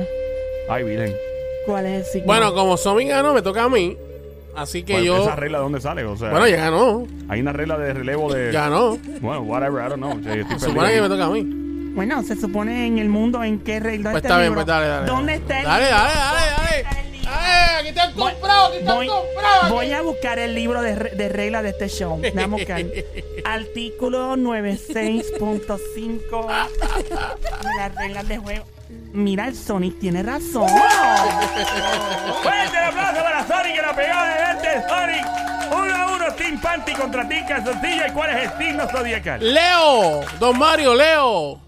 Ay, 0.68 0.84
Virgen. 0.84 1.14
¿Cuál 1.66 1.86
es 1.86 2.06
el 2.06 2.12
signo? 2.12 2.26
Bueno, 2.26 2.52
como 2.54 2.76
Somi 2.76 3.06
ganó, 3.06 3.32
me 3.34 3.42
toca 3.42 3.64
a 3.64 3.68
mí. 3.68 3.96
Así 4.56 4.82
que 4.84 4.92
Bueno, 4.94 5.06
yo. 5.06 5.22
¿Esa 5.22 5.36
regla 5.36 5.58
de 5.58 5.64
dónde 5.64 5.80
sale? 5.80 6.04
O 6.04 6.16
sea, 6.16 6.30
Bueno, 6.30 6.46
ya 6.46 6.56
ganó. 6.56 7.06
hay 7.28 7.40
una 7.40 7.52
regla 7.52 7.76
de 7.78 7.92
relevo 7.92 8.32
de. 8.32 8.52
Ganó. 8.52 8.96
Bueno, 9.20 9.40
whatever, 9.42 9.84
I 9.84 9.88
don't 9.88 9.96
know. 9.96 10.12
Estoy 10.18 10.58
Se 10.58 10.66
supone 10.66 10.92
que 10.92 11.00
me 11.00 11.08
toca 11.08 11.24
a 11.24 11.30
mí. 11.30 11.42
Bueno, 11.94 12.22
se 12.22 12.36
supone 12.36 12.86
en 12.86 12.98
el 12.98 13.08
mundo 13.08 13.42
en 13.44 13.60
qué 13.60 13.78
regla 13.80 14.10
Pues 14.10 14.24
está 14.24 14.36
bien, 14.38 14.48
libro? 14.50 14.56
pues 14.64 14.66
dale, 14.66 14.86
dale. 14.88 15.06
¿Dónde 15.06 15.34
está 15.34 15.60
el 15.60 15.64
Dale, 15.64 15.84
dale, 15.86 16.12
dale, 16.14 16.82
dale. 16.82 17.03
Dale, 17.24 17.78
aquí 17.80 17.92
te 17.92 18.00
han 18.00 18.12
comprado, 18.12 18.66
aquí 18.66 18.78
te 18.84 18.90
han 18.90 18.96
Voy, 18.96 19.06
comprado. 19.08 19.74
voy 19.74 19.92
a 19.92 20.02
buscar 20.02 20.38
el 20.38 20.54
libro 20.54 20.82
de, 20.82 20.94
de 20.94 21.28
reglas 21.28 21.62
de 21.62 21.70
este 21.70 21.88
show. 21.88 22.16
Voy 22.18 22.42
a 22.42 22.46
buscar. 22.46 22.82
Artículo 23.44 24.36
96.5 24.36 26.46
de 27.02 27.10
las 27.78 27.94
reglas 27.94 28.28
de 28.28 28.38
juego. 28.38 28.64
Mira, 29.12 29.48
el 29.48 29.56
Sonic 29.56 29.98
tiene 30.00 30.22
razón. 30.22 30.68
Fuerte 32.42 32.76
el 32.78 32.84
aplauso 32.84 33.22
para 33.22 33.46
Sonic 33.46 33.74
que 33.76 33.82
la 33.82 33.94
pegó 33.96 34.22
de 34.22 34.34
este 34.52 34.88
Sonic. 34.88 35.24
Uno 35.72 35.94
a 35.94 36.06
uno, 36.14 36.32
Team 36.34 36.60
Panty 36.60 36.92
contra 36.92 37.26
Team 37.28 37.46
Calzoncillo. 37.46 38.06
¿Y 38.06 38.10
cuál 38.12 38.30
es 38.30 38.50
el 38.50 38.58
signo 38.58 38.88
zodiacal? 38.88 39.54
Leo, 39.54 40.20
don 40.38 40.58
Mario, 40.58 40.94
Leo. 40.94 41.60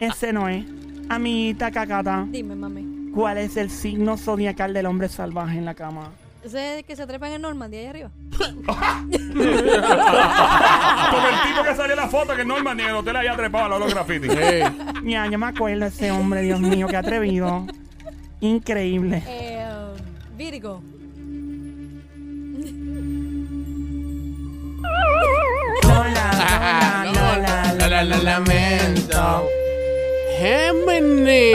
Ese 0.00 0.32
no 0.32 0.48
es. 0.48 0.64
Amiguita 1.08 1.70
Cacata, 1.70 2.26
Dime, 2.28 2.54
mami. 2.54 3.10
¿cuál 3.14 3.38
es 3.38 3.56
el 3.56 3.70
signo 3.70 4.16
zodiacal 4.18 4.74
del 4.74 4.86
hombre 4.86 5.08
salvaje 5.08 5.56
en 5.58 5.64
la 5.64 5.74
cama? 5.74 6.10
¿Ese 6.44 6.72
es 6.74 6.78
el 6.78 6.84
que 6.84 6.94
se 6.96 7.06
trepa 7.06 7.26
en 7.28 7.32
el 7.34 7.42
Normandy 7.42 7.78
allá 7.78 7.90
arriba? 7.90 8.10
Como 8.36 8.52
el 11.28 11.42
tipo 11.48 11.62
que 11.64 11.74
salió 11.74 11.92
en 11.94 11.96
la 12.00 12.08
foto 12.08 12.36
que 12.36 12.44
Norman 12.44 12.76
ni 12.76 12.82
en 12.84 12.90
el 12.90 12.94
hotel 12.96 13.16
había 13.16 13.34
trepado 13.36 13.74
a 13.74 13.78
los 13.78 13.92
graffiti. 13.92 14.28
Eh, 14.30 14.70
Ya, 15.04 15.26
yo 15.26 15.38
me 15.38 15.46
acuerdo 15.46 15.80
de 15.80 15.86
ese 15.88 16.10
hombre, 16.12 16.42
Dios 16.42 16.60
mío, 16.60 16.86
qué 16.88 16.96
atrevido. 16.96 17.66
Increíble. 18.40 19.22
Eh, 19.26 19.66
Virgo. 20.36 20.80
Lola, 25.82 27.04
Lola, 27.04 27.74
Lola, 27.74 27.88
la, 27.88 28.04
la, 28.04 28.16
lamento. 28.18 29.48
Géminis. 30.38 31.52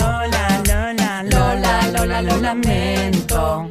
Lola, 0.00 0.62
Lola, 0.66 1.22
Lola, 1.22 1.74
Lola, 1.92 2.22
lo 2.22 2.36
lamento. 2.38 3.70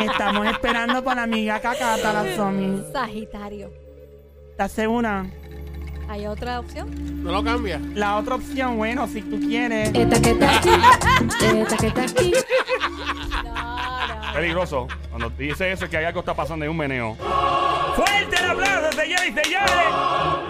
Estamos 0.00 0.46
esperando 0.46 1.02
para 1.02 1.16
la 1.16 1.22
amiga 1.24 1.58
Cacata, 1.60 2.12
la 2.12 2.36
Somi. 2.36 2.84
Sagitario. 2.92 3.72
¿Estás 4.50 4.70
segura? 4.70 5.26
¿Hay 6.08 6.28
otra 6.28 6.60
opción? 6.60 6.88
No 7.24 7.32
lo 7.32 7.42
cambia. 7.42 7.80
La 7.94 8.16
otra 8.16 8.36
opción, 8.36 8.76
bueno, 8.76 9.08
si 9.08 9.22
tú 9.22 9.40
quieres. 9.40 9.90
Esta 9.92 10.22
que 10.22 10.30
está 10.30 10.56
aquí, 10.56 10.70
esta 11.42 11.76
que 11.76 11.86
está 11.88 12.02
aquí. 12.02 12.32
No, 13.42 14.06
no. 14.06 14.32
Peligroso. 14.32 14.86
Cuando 15.10 15.30
dice 15.30 15.72
eso 15.72 15.86
es 15.86 15.90
que 15.90 15.96
hay 15.96 16.04
algo 16.04 16.20
está 16.20 16.34
pasando 16.34 16.64
en 16.64 16.70
un 16.70 16.76
meneo. 16.76 17.16
Fuerte 17.96 18.36
el 18.38 18.50
aplauso, 18.50 18.92
señores 18.92 19.26
y 19.30 19.32
señores. 19.42 19.72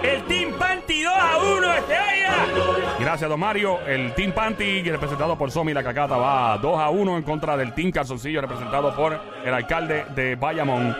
El 0.03 0.23
Team 0.25 0.53
Panty 0.59 1.03
2 1.03 1.15
a 1.17 1.38
1 1.38 1.75
este 1.75 1.95
año. 1.95 2.35
Gracias, 2.99 3.31
don 3.31 3.38
Mario. 3.38 3.79
El 3.87 4.12
Team 4.15 4.33
Panty, 4.33 4.83
representado 4.83 5.38
por 5.38 5.53
Somi 5.53 5.73
La 5.73 5.85
Cacata, 5.85 6.17
va 6.17 6.59
2 6.59 6.81
a 6.81 6.91
1 6.91 7.17
en 7.19 7.23
contra 7.23 7.57
del 7.57 7.73
Team 7.73 7.93
Calzoncillo, 7.93 8.41
representado 8.41 8.97
por 8.97 9.21
el 9.45 9.55
alcalde 9.55 10.07
de 10.17 10.35
Bayamón, 10.35 10.97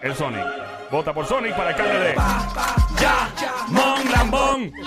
el 0.00 0.14
Sonic. 0.14 0.46
Vota 0.92 1.12
por 1.12 1.26
Sonic 1.26 1.56
para 1.56 1.70
alcalde 1.70 1.98
de 1.98 2.14
Bayamón 3.74 4.12
Lambón. 4.12 4.72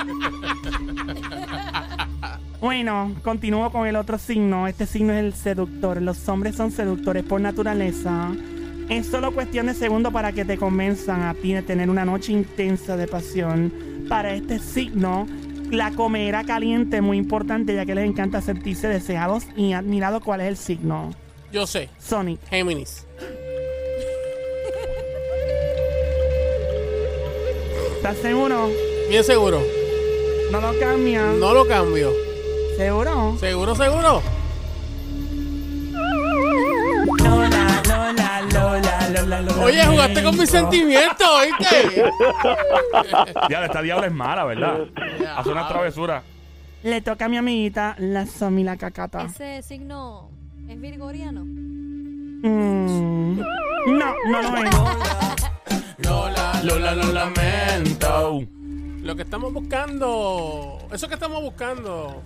Bueno, 2.64 3.12
continúo 3.24 3.70
con 3.74 3.88
el 3.88 3.98
otro 3.98 4.18
signo. 4.18 4.68
Este 4.70 4.86
signo 4.86 5.12
es 5.12 5.20
el 5.20 5.34
seductor. 5.34 6.02
Los 6.02 6.30
hombres 6.30 6.56
son 6.56 6.72
seductores 6.72 7.26
por 7.26 7.42
naturaleza. 7.42 8.32
Es 8.94 9.08
solo 9.08 9.34
cuestión 9.34 9.66
de 9.66 9.74
segundos 9.74 10.14
para 10.14 10.34
que 10.34 10.46
te 10.46 10.56
convenzan 10.56 11.24
a 11.24 11.34
ti 11.34 11.52
de 11.52 11.64
tener 11.64 11.90
una 11.90 12.06
noche 12.06 12.32
intensa 12.32 12.96
de 12.96 13.08
pasión 13.08 13.74
para 14.08 14.36
este 14.36 14.60
signo. 14.60 15.26
La 15.72 15.90
comerá 15.90 16.44
caliente 16.44 17.02
muy 17.02 17.18
importante 17.18 17.74
ya 17.74 17.88
que 17.88 17.96
les 17.96 18.06
encanta 18.06 18.40
sentirse 18.40 18.88
deseados 18.88 19.46
y 19.58 19.74
admirados. 19.74 20.24
¿Cuál 20.24 20.42
es 20.42 20.48
el 20.48 20.58
signo? 20.58 21.12
Yo 21.52 21.66
sé. 21.66 21.90
Sonic. 21.98 22.40
Géminis. 22.52 23.08
¿Estás 27.96 28.18
seguro? 28.18 28.70
Bien 29.10 29.24
seguro. 29.24 29.60
No 30.52 30.62
lo 30.62 30.80
cambia. 30.80 31.34
No 31.40 31.52
lo 31.56 31.68
cambio. 31.68 32.12
¿Seguro? 32.78 33.38
Seguro, 33.40 33.76
seguro. 33.76 34.22
Oye, 39.64 39.86
jugaste 39.86 40.24
con 40.24 40.38
mis 40.38 40.50
sentimientos, 40.50 41.28
¿oíste? 41.28 42.04
Ya, 43.50 43.66
esta 43.66 43.82
diabla 43.82 44.08
es 44.08 44.14
mala, 44.14 44.46
¿verdad? 44.46 44.88
Hace 45.36 45.50
una 45.50 45.68
travesura. 45.68 46.24
Le 46.84 47.02
toca 47.02 47.26
a 47.26 47.30
mi 47.30 47.38
amiguita 47.38 47.96
la 48.00 48.26
Somila 48.26 48.78
Cacata. 48.78 49.24
Ese 49.24 49.62
signo 49.62 50.30
es 50.68 50.80
virgoriano. 50.80 51.44
Mm. 51.46 53.40
No, 53.88 54.16
no 54.30 54.42
lo 54.42 54.58
es. 54.58 54.76
Lola, 56.00 56.62
Lola, 56.64 56.96
lo 56.96 57.12
lamento. 57.14 58.42
Lo 59.02 59.16
que 59.16 59.22
estamos 59.22 59.54
buscando, 59.54 60.80
eso 60.92 61.08
que 61.08 61.14
estamos 61.14 61.42
buscando, 61.42 62.22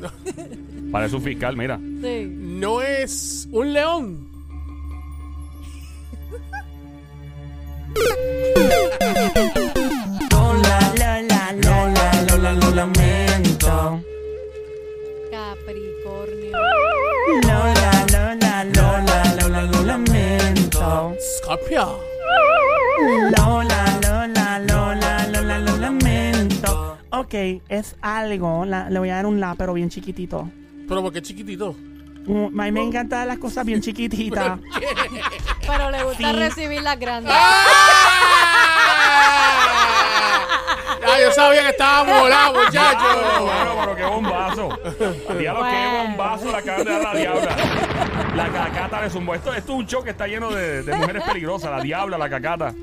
Parece 0.92 1.16
un 1.16 1.22
fiscal, 1.22 1.56
mira. 1.56 1.78
Sí. 1.78 2.26
no 2.28 2.82
es 2.82 3.48
un 3.52 3.72
león. 3.72 4.29
Lola, 10.30 10.78
Lola, 10.98 11.52
Lola, 11.62 12.22
Lola, 12.28 12.52
lo 12.52 12.70
lamento. 12.70 14.02
Capricornio. 15.30 16.58
Lola, 17.42 18.06
Lola, 18.12 18.64
Lola, 18.64 19.34
Lola, 19.40 19.62
lo 19.62 19.82
lamento. 19.82 21.14
Scorpio. 21.38 21.98
Lola, 23.36 23.98
Lola, 24.02 24.58
Lola, 24.68 25.26
Lola, 25.32 25.58
lo 25.58 25.76
lamento. 25.76 26.98
Ok, 27.10 27.34
es 27.68 27.96
algo. 28.00 28.64
la- 28.64 28.88
le 28.90 28.98
voy 28.98 29.08
a 29.10 29.16
dar 29.16 29.26
un 29.26 29.40
la, 29.40 29.54
pero 29.56 29.72
bien 29.74 29.88
chiquitito. 29.90 30.48
Pero 30.88 31.02
porque 31.02 31.22
chiquitito. 31.22 31.74
Mm, 32.26 32.60
A 32.60 32.64
mí 32.64 32.72
me 32.72 32.82
encantan 32.82 33.26
las 33.26 33.38
cosas 33.38 33.64
bien 33.64 33.80
chiquititas. 33.80 34.58
Pero 35.70 35.90
le 35.90 36.02
gusta 36.04 36.30
Sí. 36.30 36.36
recibir 36.36 36.82
las 36.82 36.98
grandes. 36.98 37.32
Ah, 41.02 41.16
yo 41.22 41.32
sabía 41.32 41.62
que 41.62 41.68
estaba 41.70 42.02
volado, 42.20 42.52
Bueno, 42.52 42.66
muchacho. 42.68 43.44
bueno, 43.44 43.76
pero 43.80 43.96
qué 43.96 44.04
bombazo. 44.04 44.68
Diablo, 45.38 45.64
qué 45.64 45.86
bombazo 45.98 46.50
le 46.52 46.56
acaban 46.58 46.84
de 46.84 46.92
dar 46.92 47.00
a 47.06 47.14
la 47.14 47.20
diabla. 47.20 47.56
La 48.36 48.48
cacata 48.48 49.02
de 49.02 49.10
zumbó. 49.10 49.34
Esto, 49.34 49.52
esto 49.54 49.72
es 49.72 49.78
un 49.78 49.86
show 49.86 50.04
que 50.04 50.10
está 50.10 50.26
lleno 50.26 50.50
de, 50.50 50.82
de 50.82 50.94
mujeres 50.94 51.22
peligrosas. 51.24 51.70
La 51.70 51.80
diabla, 51.82 52.18
la 52.18 52.28
cacata. 52.30 52.74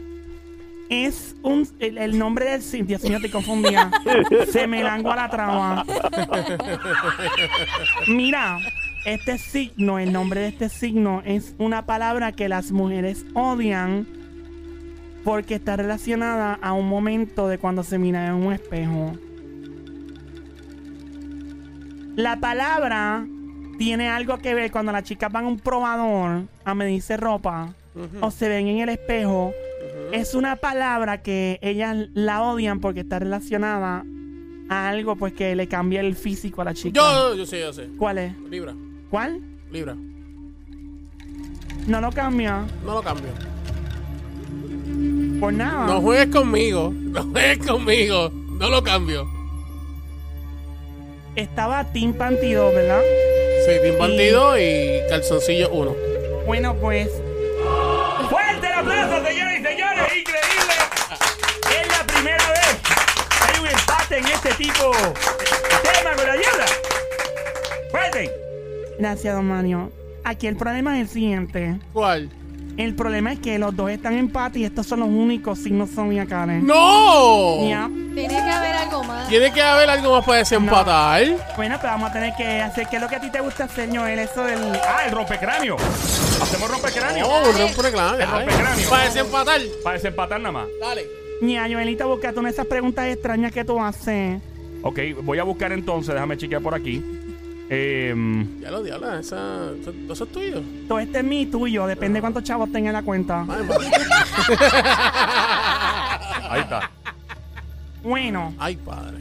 Es 0.89 1.35
un. 1.43 1.67
El, 1.79 1.97
el 1.97 2.17
nombre 2.17 2.49
del 2.49 2.61
signo. 2.61 2.87
Dios 2.87 3.03
mío, 3.03 3.19
te 3.21 3.29
confundía. 3.29 3.91
Se 4.51 4.67
me 4.67 4.81
langua 4.83 5.15
la 5.15 5.29
trama. 5.29 5.85
Mira, 8.07 8.57
este 9.07 9.37
signo, 9.37 9.99
el 9.99 10.11
nombre 10.11 10.41
de 10.41 10.47
este 10.49 10.67
signo 10.67 11.21
es 11.23 11.55
una 11.57 11.85
palabra 11.85 12.33
que 12.33 12.49
las 12.49 12.73
mujeres 12.73 13.25
odian 13.33 14.05
porque 15.23 15.55
está 15.55 15.77
relacionada 15.77 16.59
a 16.61 16.73
un 16.73 16.89
momento 16.89 17.47
de 17.47 17.57
cuando 17.57 17.83
se 17.83 17.97
mira 17.97 18.27
en 18.27 18.33
un 18.33 18.51
espejo. 18.51 19.13
La 22.17 22.41
palabra 22.41 23.25
tiene 23.77 24.09
algo 24.09 24.39
que 24.39 24.53
ver 24.53 24.71
cuando 24.71 24.91
las 24.91 25.03
chicas 25.03 25.31
van 25.31 25.45
a 25.45 25.47
un 25.47 25.59
probador 25.59 26.43
a 26.65 26.75
medirse 26.75 27.15
ropa 27.15 27.73
o 28.19 28.29
se 28.29 28.49
ven 28.49 28.67
en 28.67 28.79
el 28.79 28.89
espejo. 28.89 29.53
Es 30.11 30.35
una 30.35 30.57
palabra 30.57 31.21
que 31.21 31.59
ellas 31.61 32.09
la 32.13 32.41
odian 32.43 32.81
porque 32.81 33.01
está 33.01 33.19
relacionada 33.19 34.03
a 34.67 34.89
algo 34.89 35.15
pues 35.15 35.31
que 35.31 35.55
le 35.55 35.69
cambia 35.69 36.01
el 36.01 36.17
físico 36.17 36.61
a 36.61 36.65
la 36.65 36.73
chica. 36.73 36.99
Yo, 36.99 37.35
yo 37.35 37.45
sé, 37.45 37.61
yo 37.61 37.71
sé. 37.71 37.87
¿Cuál 37.97 38.17
es? 38.17 38.37
Libra, 38.49 38.75
¿Cuál? 39.09 39.41
Libra. 39.71 39.95
No 41.87 42.01
lo 42.01 42.11
cambia 42.11 42.65
No 42.83 42.95
lo 42.95 43.01
cambio. 43.01 43.31
por 45.39 45.53
nada. 45.53 45.85
No 45.87 46.01
juegues 46.01 46.27
conmigo. 46.35 46.91
No 46.93 47.23
juegues 47.23 47.65
conmigo. 47.65 48.29
No 48.33 48.69
lo 48.69 48.83
cambio. 48.83 49.27
Estaba 51.35 51.83
Team 51.93 52.13
Pantido, 52.13 52.71
¿verdad? 52.73 53.01
Sí, 53.65 53.71
Team 53.83 53.97
Bandido 53.99 54.57
y 54.57 54.99
Calzoncillo 55.09 55.69
1. 55.69 55.95
Bueno, 56.45 56.75
pues 56.75 57.09
¡Fuerte 58.29 58.67
el 58.67 58.73
aplauso, 58.73 59.25
señores 59.25 59.59
y 59.59 59.63
señores! 59.63 60.03
¡Increíble! 60.17 60.73
Es 61.81 61.87
la 61.97 62.07
primera 62.07 62.49
vez 62.49 62.77
que 62.81 63.53
hay 63.53 63.59
un 63.61 63.67
empate 63.67 64.17
en 64.17 64.25
este 64.27 64.49
tipo 64.55 64.91
tema 64.91 66.15
con 66.15 66.25
la 66.27 66.33
diabla. 66.35 66.65
¡Fuerte! 67.91 68.31
Gracias, 68.99 69.35
don 69.35 69.47
Mario. 69.47 69.91
Aquí 70.23 70.47
el 70.47 70.57
problema 70.57 70.95
es 70.97 71.01
el 71.01 71.07
siguiente. 71.07 71.79
¿Cuál? 71.93 72.29
El 72.77 72.93
problema 72.93 73.33
es 73.33 73.39
que 73.39 73.57
los 73.57 73.75
dos 73.75 73.89
están 73.89 74.13
en 74.13 74.19
empate 74.19 74.59
y 74.59 74.63
estos 74.65 74.85
son 74.85 74.99
los 74.99 75.09
únicos 75.09 75.57
signos 75.57 75.89
zodiacales. 75.89 76.61
¡No! 76.61 77.67
Ya. 77.67 77.89
Tiene 78.13 78.35
que 78.35 78.51
haber 78.51 78.75
algo 78.75 79.03
más. 79.03 79.27
Tiene 79.27 79.51
que 79.51 79.61
haber 79.63 79.89
algo 79.89 80.11
más 80.11 80.25
para 80.25 80.39
desempatar. 80.39 81.23
Bueno, 81.55 81.77
pues 81.79 81.91
vamos 81.91 82.11
a 82.11 82.13
tener 82.13 82.33
que 82.35 82.61
hacer. 82.61 82.87
¿Qué 82.87 82.97
es 82.97 83.01
lo 83.01 83.07
que 83.07 83.15
a 83.15 83.21
ti 83.21 83.31
te 83.31 83.41
gusta 83.41 83.63
hacer, 83.63 83.89
Joel? 83.89 84.19
Eso 84.19 84.43
del. 84.43 84.59
¡Ah, 84.87 85.05
el 85.07 85.11
rompecráneo! 85.11 85.75
¿Hacemos 85.75 86.69
rompecráneo? 86.69 87.27
No, 87.27 87.49
un 87.49 87.57
rompecráneo. 87.57 88.19
El 88.19 88.29
rompecráneo. 88.29 88.89
Para 88.89 89.03
desempatar. 89.05 89.61
Para 89.83 89.93
desempatar 89.95 90.39
nada 90.39 90.51
más. 90.51 90.67
Dale. 90.79 91.07
Ña, 91.41 91.67
Joelita, 91.67 92.05
búscate 92.05 92.39
una 92.39 92.49
de 92.49 92.53
esas 92.53 92.67
preguntas 92.67 93.07
extrañas 93.07 93.51
que 93.51 93.65
tú 93.65 93.81
haces. 93.81 94.39
Ok, 94.83 94.99
voy 95.23 95.39
a 95.39 95.43
buscar 95.43 95.71
entonces, 95.71 96.13
déjame 96.13 96.37
chequear 96.37 96.61
por 96.61 96.75
aquí. 96.75 97.03
Em, 97.69 98.61
Ya 98.61 98.71
lo 98.71 98.81
diabla, 98.81 99.19
esa, 99.19 99.71
eso, 99.79 99.93
eso 100.11 100.23
es 100.23 100.31
tuyo. 100.31 100.61
Todo 100.87 100.99
este 100.99 101.17
es 101.19 101.23
mi 101.23 101.41
y 101.41 101.45
tuyo, 101.47 101.85
depende 101.87 102.17
de 102.17 102.21
cuántos 102.21 102.43
chavos 102.43 102.71
tenga 102.71 102.87
en 102.89 102.93
la 102.93 103.03
cuenta. 103.03 103.45
Ahí 106.49 106.61
está. 106.61 106.89
Bueno, 108.03 108.53
Ay, 108.57 108.75
padre. 108.77 109.17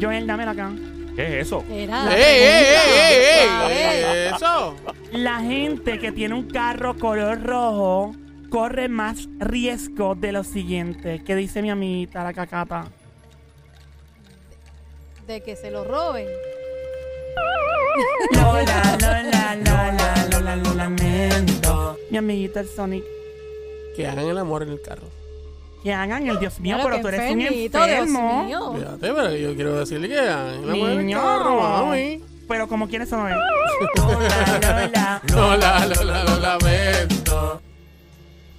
Joel, 0.00 0.26
dámela 0.26 0.50
acá. 0.50 0.70
¿Qué 1.16 1.40
es 1.40 1.46
eso? 1.46 1.64
Era. 1.70 2.14
¡Ey, 2.14 2.22
ey, 2.22 2.64
ey, 2.64 3.14
ey, 3.40 3.48
ver. 3.68 4.16
ey! 4.28 4.32
¿Eso? 4.34 4.76
La 5.12 5.40
gente 5.40 5.98
que 5.98 6.12
tiene 6.12 6.34
un 6.34 6.48
carro 6.48 6.96
color 6.98 7.42
rojo 7.42 8.14
corre 8.50 8.88
más 8.88 9.28
riesgo 9.38 10.14
de 10.14 10.32
lo 10.32 10.44
siguiente. 10.44 11.22
¿Qué 11.24 11.34
dice 11.36 11.60
mi 11.62 11.70
amiguita, 11.70 12.24
la 12.24 12.32
cacata? 12.32 12.84
De 15.26 15.42
que 15.42 15.54
se 15.56 15.70
lo 15.70 15.84
roben. 15.84 16.26
Lola, 18.34 18.96
Lola, 19.00 19.56
Lola, 19.56 20.28
Lola, 20.30 20.56
lo 20.56 20.74
lamento. 20.74 21.98
Mi 22.10 22.18
amiguita 22.18 22.60
el 22.60 22.68
Sonic. 22.68 23.04
Que 23.96 24.06
hagan 24.06 24.24
el 24.26 24.38
amor 24.38 24.62
en 24.62 24.70
el 24.70 24.80
carro. 24.82 25.08
Que 25.82 25.92
hagan 25.92 26.26
el 26.28 26.38
Dios 26.38 26.60
mío, 26.60 26.78
pero 26.82 27.00
tú 27.00 27.08
eres 27.08 27.32
un 27.32 27.40
enfermito, 27.40 27.78
Dios 27.84 27.98
enfermo. 27.98 28.44
mío. 28.44 28.74
Fíjate, 28.76 29.12
pero 29.12 29.34
yo 29.36 29.54
quiero 29.54 29.74
decirle 29.78 30.08
que 30.08 30.18
hagan 30.18 30.62
el 30.64 30.70
amor 30.70 30.90
en 30.90 30.98
el 30.98 31.06
Niño. 31.06 31.20
carro, 31.20 31.60
mami. 31.60 32.20
Pero 32.48 32.68
como 32.68 32.88
quieres 32.88 33.08
eso 33.08 33.16
no 33.16 33.28
es. 33.28 33.34
Lola, 33.96 34.58
Lola. 34.60 35.22
Lola, 35.34 35.86
Lola, 35.86 36.24
lo 36.24 36.38
lamento. 36.40 37.60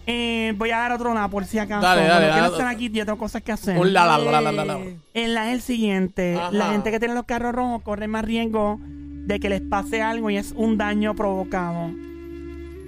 Eh, 0.05 0.53
voy 0.57 0.69
a 0.71 0.77
dar 0.79 0.91
otro 0.91 1.13
lado 1.13 1.29
por 1.29 1.45
si 1.45 1.59
acaso. 1.59 1.81
Dale, 1.81 2.01
dale, 2.01 2.09
Cuando 2.09 2.27
dale. 2.27 2.33
quiero 2.41 2.53
estar 2.53 2.67
aquí, 2.67 2.89
yo 2.89 3.05
tengo 3.05 3.17
cosas 3.17 3.41
que 3.41 3.53
hacer. 3.53 3.77
Un 3.77 3.93
la, 3.93 4.05
la, 4.05 4.17
la, 4.17 4.41
la, 4.41 4.51
la, 4.51 4.65
la. 4.65 4.79
El 5.13 5.33
la 5.33 5.47
es 5.47 5.53
el 5.53 5.61
siguiente. 5.61 6.35
Ajá. 6.35 6.51
La 6.51 6.71
gente 6.71 6.91
que 6.91 6.99
tiene 6.99 7.13
los 7.13 7.23
carros 7.25 7.53
rojos 7.55 7.81
corre 7.83 8.07
más 8.07 8.25
riesgo 8.25 8.79
de 9.25 9.39
que 9.39 9.49
les 9.49 9.61
pase 9.61 10.01
algo 10.01 10.29
y 10.29 10.37
es 10.37 10.53
un 10.55 10.77
daño 10.77 11.15
provocado. 11.15 11.89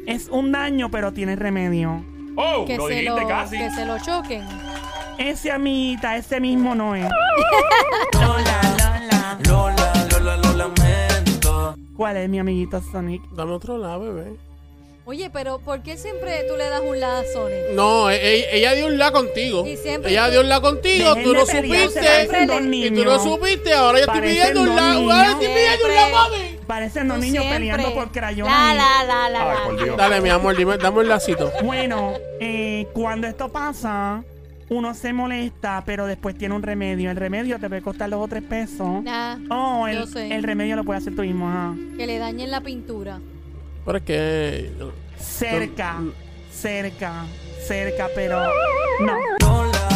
Es 0.05 0.29
un 0.29 0.51
daño, 0.51 0.91
pero 0.91 1.13
tiene 1.13 1.35
remedio. 1.35 2.05
¡Oh! 2.35 2.65
Que 2.65 2.77
lo 2.77 2.87
se 2.87 2.93
dijiste 2.95 3.21
lo, 3.21 3.27
casi. 3.27 3.57
que 3.57 3.71
se 3.71 3.85
lo 3.85 3.97
choquen. 3.99 4.43
Ese 5.17 5.51
amiguita, 5.51 6.17
ese 6.17 6.39
mismo 6.39 6.75
no 6.75 6.95
es. 6.95 7.05
Lola, 8.13 8.61
Lola. 8.77 9.39
Lola, 9.47 10.07
Lola, 10.11 10.37
lo 10.37 10.53
lamento. 10.53 11.75
¿Cuál 11.95 12.17
es 12.17 12.29
mi 12.29 12.39
amiguito 12.39 12.81
Sonic? 12.91 13.21
Dame 13.31 13.53
otro 13.53 13.77
lado, 13.77 14.01
bebé. 14.01 14.35
Oye, 15.07 15.29
pero 15.31 15.59
¿por 15.59 15.83
qué 15.83 15.97
siempre 15.97 16.45
tú 16.49 16.57
le 16.57 16.67
das 16.67 16.81
un 16.81 16.99
la 16.99 17.19
a 17.19 17.23
Sonic? 17.31 17.69
No, 17.75 18.09
e- 18.09 18.15
e- 18.15 18.57
ella, 18.57 18.73
dio 18.73 18.87
un 18.87 18.97
la 18.97 19.11
contigo. 19.11 19.63
Y 19.67 19.77
siempre 19.77 20.09
Ella 20.09 20.31
dio 20.31 20.41
un 20.41 20.49
la 20.49 20.59
contigo, 20.61 21.09
Dejen 21.09 21.23
tú 21.23 21.29
de 21.33 21.37
no 21.37 21.45
supiste. 21.45 21.99
parecen 22.01 22.47
dos 22.47 22.57
Y 22.57 22.63
tú 22.63 22.69
niños. 22.69 23.05
no 23.05 23.19
supiste, 23.19 23.73
ahora 23.73 23.99
yo 23.99 24.05
estoy 24.05 24.19
Parecen 24.21 24.39
pidiendo 24.41 24.61
un 24.61 24.67
dos 24.67 24.75
la. 24.75 24.91
Ahora 24.93 25.31
estoy 25.31 25.47
pidiendo 25.47 25.85
un 25.85 25.93
la, 25.95 26.09
mami. 26.09 26.59
Parecen 26.65 27.07
dos 27.07 27.17
Tú 27.17 27.21
niños 27.23 27.43
siempre. 27.43 27.59
peleando 27.59 27.93
por 27.93 28.11
crayones. 28.11 28.51
La, 28.51 28.73
la, 28.73 29.03
la, 29.05 29.29
la, 29.29 29.51
Ay, 29.51 29.57
la. 29.59 29.63
por 29.65 29.83
Dios. 29.83 29.97
Dale, 29.97 30.21
mi 30.21 30.29
amor, 30.29 30.57
dime, 30.57 30.77
dame 30.79 30.99
un 31.01 31.07
lacito. 31.07 31.51
Bueno, 31.63 32.13
eh, 32.39 32.87
cuando 32.93 33.27
esto 33.27 33.49
pasa, 33.51 34.23
uno 34.69 34.95
se 34.95 35.13
molesta, 35.13 35.83
pero 35.85 36.07
después 36.07 36.35
tiene 36.35 36.55
un 36.55 36.63
remedio. 36.63 37.11
El 37.11 37.17
remedio 37.17 37.59
te 37.59 37.67
puede 37.69 37.83
costar 37.83 38.09
dos 38.09 38.23
o 38.23 38.27
tres 38.27 38.41
pesos. 38.41 39.03
Nah, 39.03 39.37
Oh, 39.51 39.87
yo 39.87 39.99
el, 40.01 40.07
sé. 40.07 40.33
el 40.33 40.41
remedio 40.41 40.75
lo 40.75 40.83
puede 40.83 40.97
hacer 40.97 41.15
tú 41.15 41.21
mismo. 41.21 41.47
ajá. 41.47 41.75
que 41.95 42.07
le 42.07 42.17
dañen 42.17 42.49
la 42.49 42.61
pintura. 42.61 43.19
Pero 43.85 43.97
es 43.97 44.03
que. 44.03 44.71
Cerca, 45.19 46.01
cerca, 46.51 47.25
cerca, 47.65 48.09
pero 48.15 48.39
no. 48.99 49.17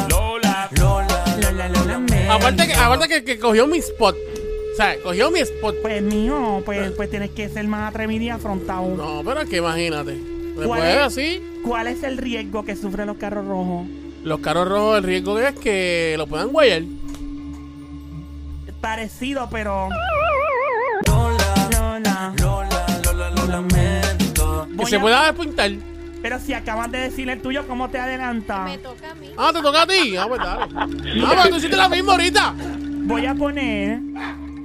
Lola, 0.09 0.69
Lola, 0.79 1.69
lo 1.69 1.85
lamento. 1.85 2.31
Aparte 2.31 2.67
que, 2.67 2.73
aparte 2.73 3.07
que, 3.07 3.23
que 3.23 3.39
cogió 3.39 3.67
mi 3.67 3.79
spot. 3.79 4.15
O 4.73 4.75
sea, 4.75 4.95
cogió 5.01 5.31
mi 5.31 5.39
spot. 5.39 5.75
Pues 5.81 6.01
mío, 6.01 6.61
pues, 6.65 6.91
pues 6.91 7.09
tienes 7.09 7.31
que 7.31 7.49
ser 7.49 7.67
más 7.67 7.89
atrevido 7.89 8.23
y 8.23 8.29
afrontado. 8.29 8.87
No, 8.95 9.21
pero 9.25 9.41
es 9.41 9.49
que 9.49 9.57
imagínate. 9.57 10.17
¿Cuál 10.55 10.67
Después 10.81 10.83
es? 10.83 10.97
así, 10.99 11.43
¿Cuál 11.65 11.87
es 11.87 12.03
el 12.03 12.17
riesgo 12.17 12.63
que 12.65 12.75
sufren 12.75 13.07
los 13.07 13.17
carros 13.17 13.45
rojos? 13.45 13.87
los 14.23 14.39
carros 14.41 14.67
rojos, 14.67 14.97
el 14.97 15.03
riesgo 15.05 15.39
es 15.39 15.55
que 15.55 16.15
lo 16.17 16.27
puedan 16.27 16.49
guayar. 16.49 16.81
Parecido, 18.81 19.47
pero. 19.51 19.89
Lola, 21.07 21.69
Lola. 21.71 22.33
Lola, 22.39 23.01
Lola, 23.03 23.29
lo 23.29 23.45
Que 24.79 24.83
Voy 24.83 24.89
se 24.89 24.95
a- 24.97 25.01
pueda 25.01 25.25
despuntar. 25.25 25.71
Pero 26.21 26.39
si 26.39 26.53
acabas 26.53 26.91
de 26.91 26.97
decir 26.99 27.29
el 27.29 27.41
tuyo, 27.41 27.65
¿cómo 27.67 27.89
te 27.89 27.97
adelanta? 27.97 28.63
Me 28.65 28.77
toca 28.77 29.11
a 29.11 29.15
mí. 29.15 29.31
Ah, 29.37 29.51
te 29.53 29.61
toca 29.61 29.83
a 29.83 29.87
ti. 29.87 30.17
Ah, 30.17 30.25
pues 30.27 30.41
dale. 30.41 30.73
Ah, 30.75 30.87
pero 31.29 31.49
tú 31.49 31.55
hiciste 31.55 31.77
la 31.77 31.87
misma 31.87 32.11
ahorita. 32.13 32.53
Voy 32.57 33.25
a 33.25 33.33
poner. 33.35 33.99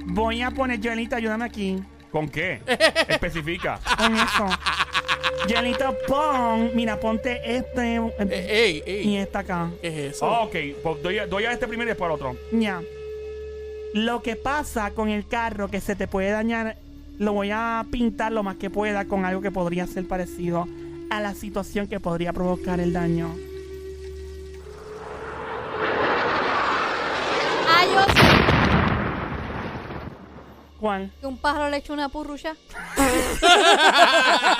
Voy 0.07 0.41
a 0.41 0.51
poner, 0.51 0.79
Joelito, 0.83 1.15
ayúdame 1.15 1.45
aquí. 1.45 1.77
¿Con 2.11 2.27
qué? 2.29 2.59
Especifica. 3.07 3.79
Con 3.97 4.15
eso. 4.15 4.47
Joelito, 5.49 5.95
pon. 6.07 6.71
Mira, 6.75 6.99
ponte 6.99 7.39
este. 7.57 7.95
Eh, 7.97 8.11
eh, 8.19 8.83
ey, 8.85 9.07
y 9.09 9.15
esta 9.17 9.39
acá. 9.39 9.69
¿Qué 9.81 9.87
es 10.09 10.15
eso? 10.15 10.25
Oh, 10.25 10.43
ok, 10.45 10.55
pues 10.83 11.03
doy, 11.03 11.19
a- 11.19 11.27
doy 11.27 11.45
a 11.45 11.51
este 11.53 11.67
primero 11.67 11.87
y 11.89 11.91
después 11.91 12.07
al 12.09 12.15
otro. 12.15 12.35
Ya. 12.51 12.81
Lo 13.93 14.21
que 14.21 14.35
pasa 14.35 14.91
con 14.91 15.07
el 15.09 15.25
carro 15.27 15.69
que 15.69 15.79
se 15.79 15.95
te 15.95 16.07
puede 16.07 16.29
dañar, 16.31 16.77
lo 17.17 17.33
voy 17.33 17.51
a 17.51 17.85
pintar 17.91 18.31
lo 18.31 18.43
más 18.43 18.57
que 18.57 18.69
pueda 18.69 19.05
con 19.05 19.25
algo 19.25 19.41
que 19.41 19.51
podría 19.51 19.87
ser 19.87 20.07
parecido 20.07 20.67
a 21.09 21.19
la 21.19 21.33
situación 21.33 21.87
que 21.87 21.99
podría 21.99 22.33
provocar 22.33 22.79
el 22.79 22.93
daño. 22.93 23.33
Yo 27.93 28.01
sé 28.13 28.21
¿Cuál? 30.79 31.11
que 31.19 31.27
un 31.27 31.37
pájaro 31.37 31.69
le 31.69 31.77
echó 31.77 31.93
una 31.93 32.09
purrucha. 32.09 32.55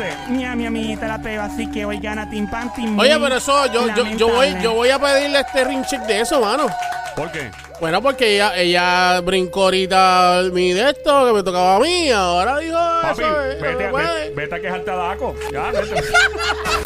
entonces? 0.00 0.28
Mi 0.56 0.66
amiguita 0.66 1.06
la 1.08 1.18
pego, 1.18 1.42
así 1.42 1.70
que 1.70 1.84
hoy 1.84 1.98
gana 1.98 2.28
Team 2.28 2.48
Pan, 2.50 2.72
Team 2.74 2.98
Oye, 2.98 3.18
pero 3.18 3.36
eso, 3.36 3.66
yo, 3.72 3.86
yo, 3.94 4.04
yo, 4.16 4.28
voy, 4.28 4.56
yo 4.62 4.74
voy 4.74 4.90
a 4.90 4.98
pedirle 4.98 5.40
este 5.40 5.64
ring 5.64 5.84
check 5.84 6.02
de 6.02 6.20
eso, 6.20 6.40
mano. 6.40 6.66
¿Por 7.14 7.30
qué? 7.32 7.50
Bueno, 7.80 8.02
porque 8.02 8.34
ella, 8.34 8.56
ella 8.56 9.20
brincó 9.20 9.64
ahorita 9.64 10.42
mi 10.52 10.72
de 10.72 10.90
esto, 10.90 11.26
que 11.26 11.32
me 11.32 11.42
tocaba 11.42 11.76
a 11.76 11.80
mí, 11.80 12.10
ahora 12.10 12.58
dijo 12.58 12.76
Papi, 12.76 13.22
eso, 13.22 13.42
eh, 13.42 13.58
vete, 13.60 13.86
a- 13.86 13.90
puede. 13.90 14.20
vete, 14.20 14.34
vete 14.34 14.54
a 14.54 14.60
quejarte 14.60 14.90
a 14.90 14.96
Daco. 14.96 15.34
Ya, 15.52 15.70
vete. 15.70 15.94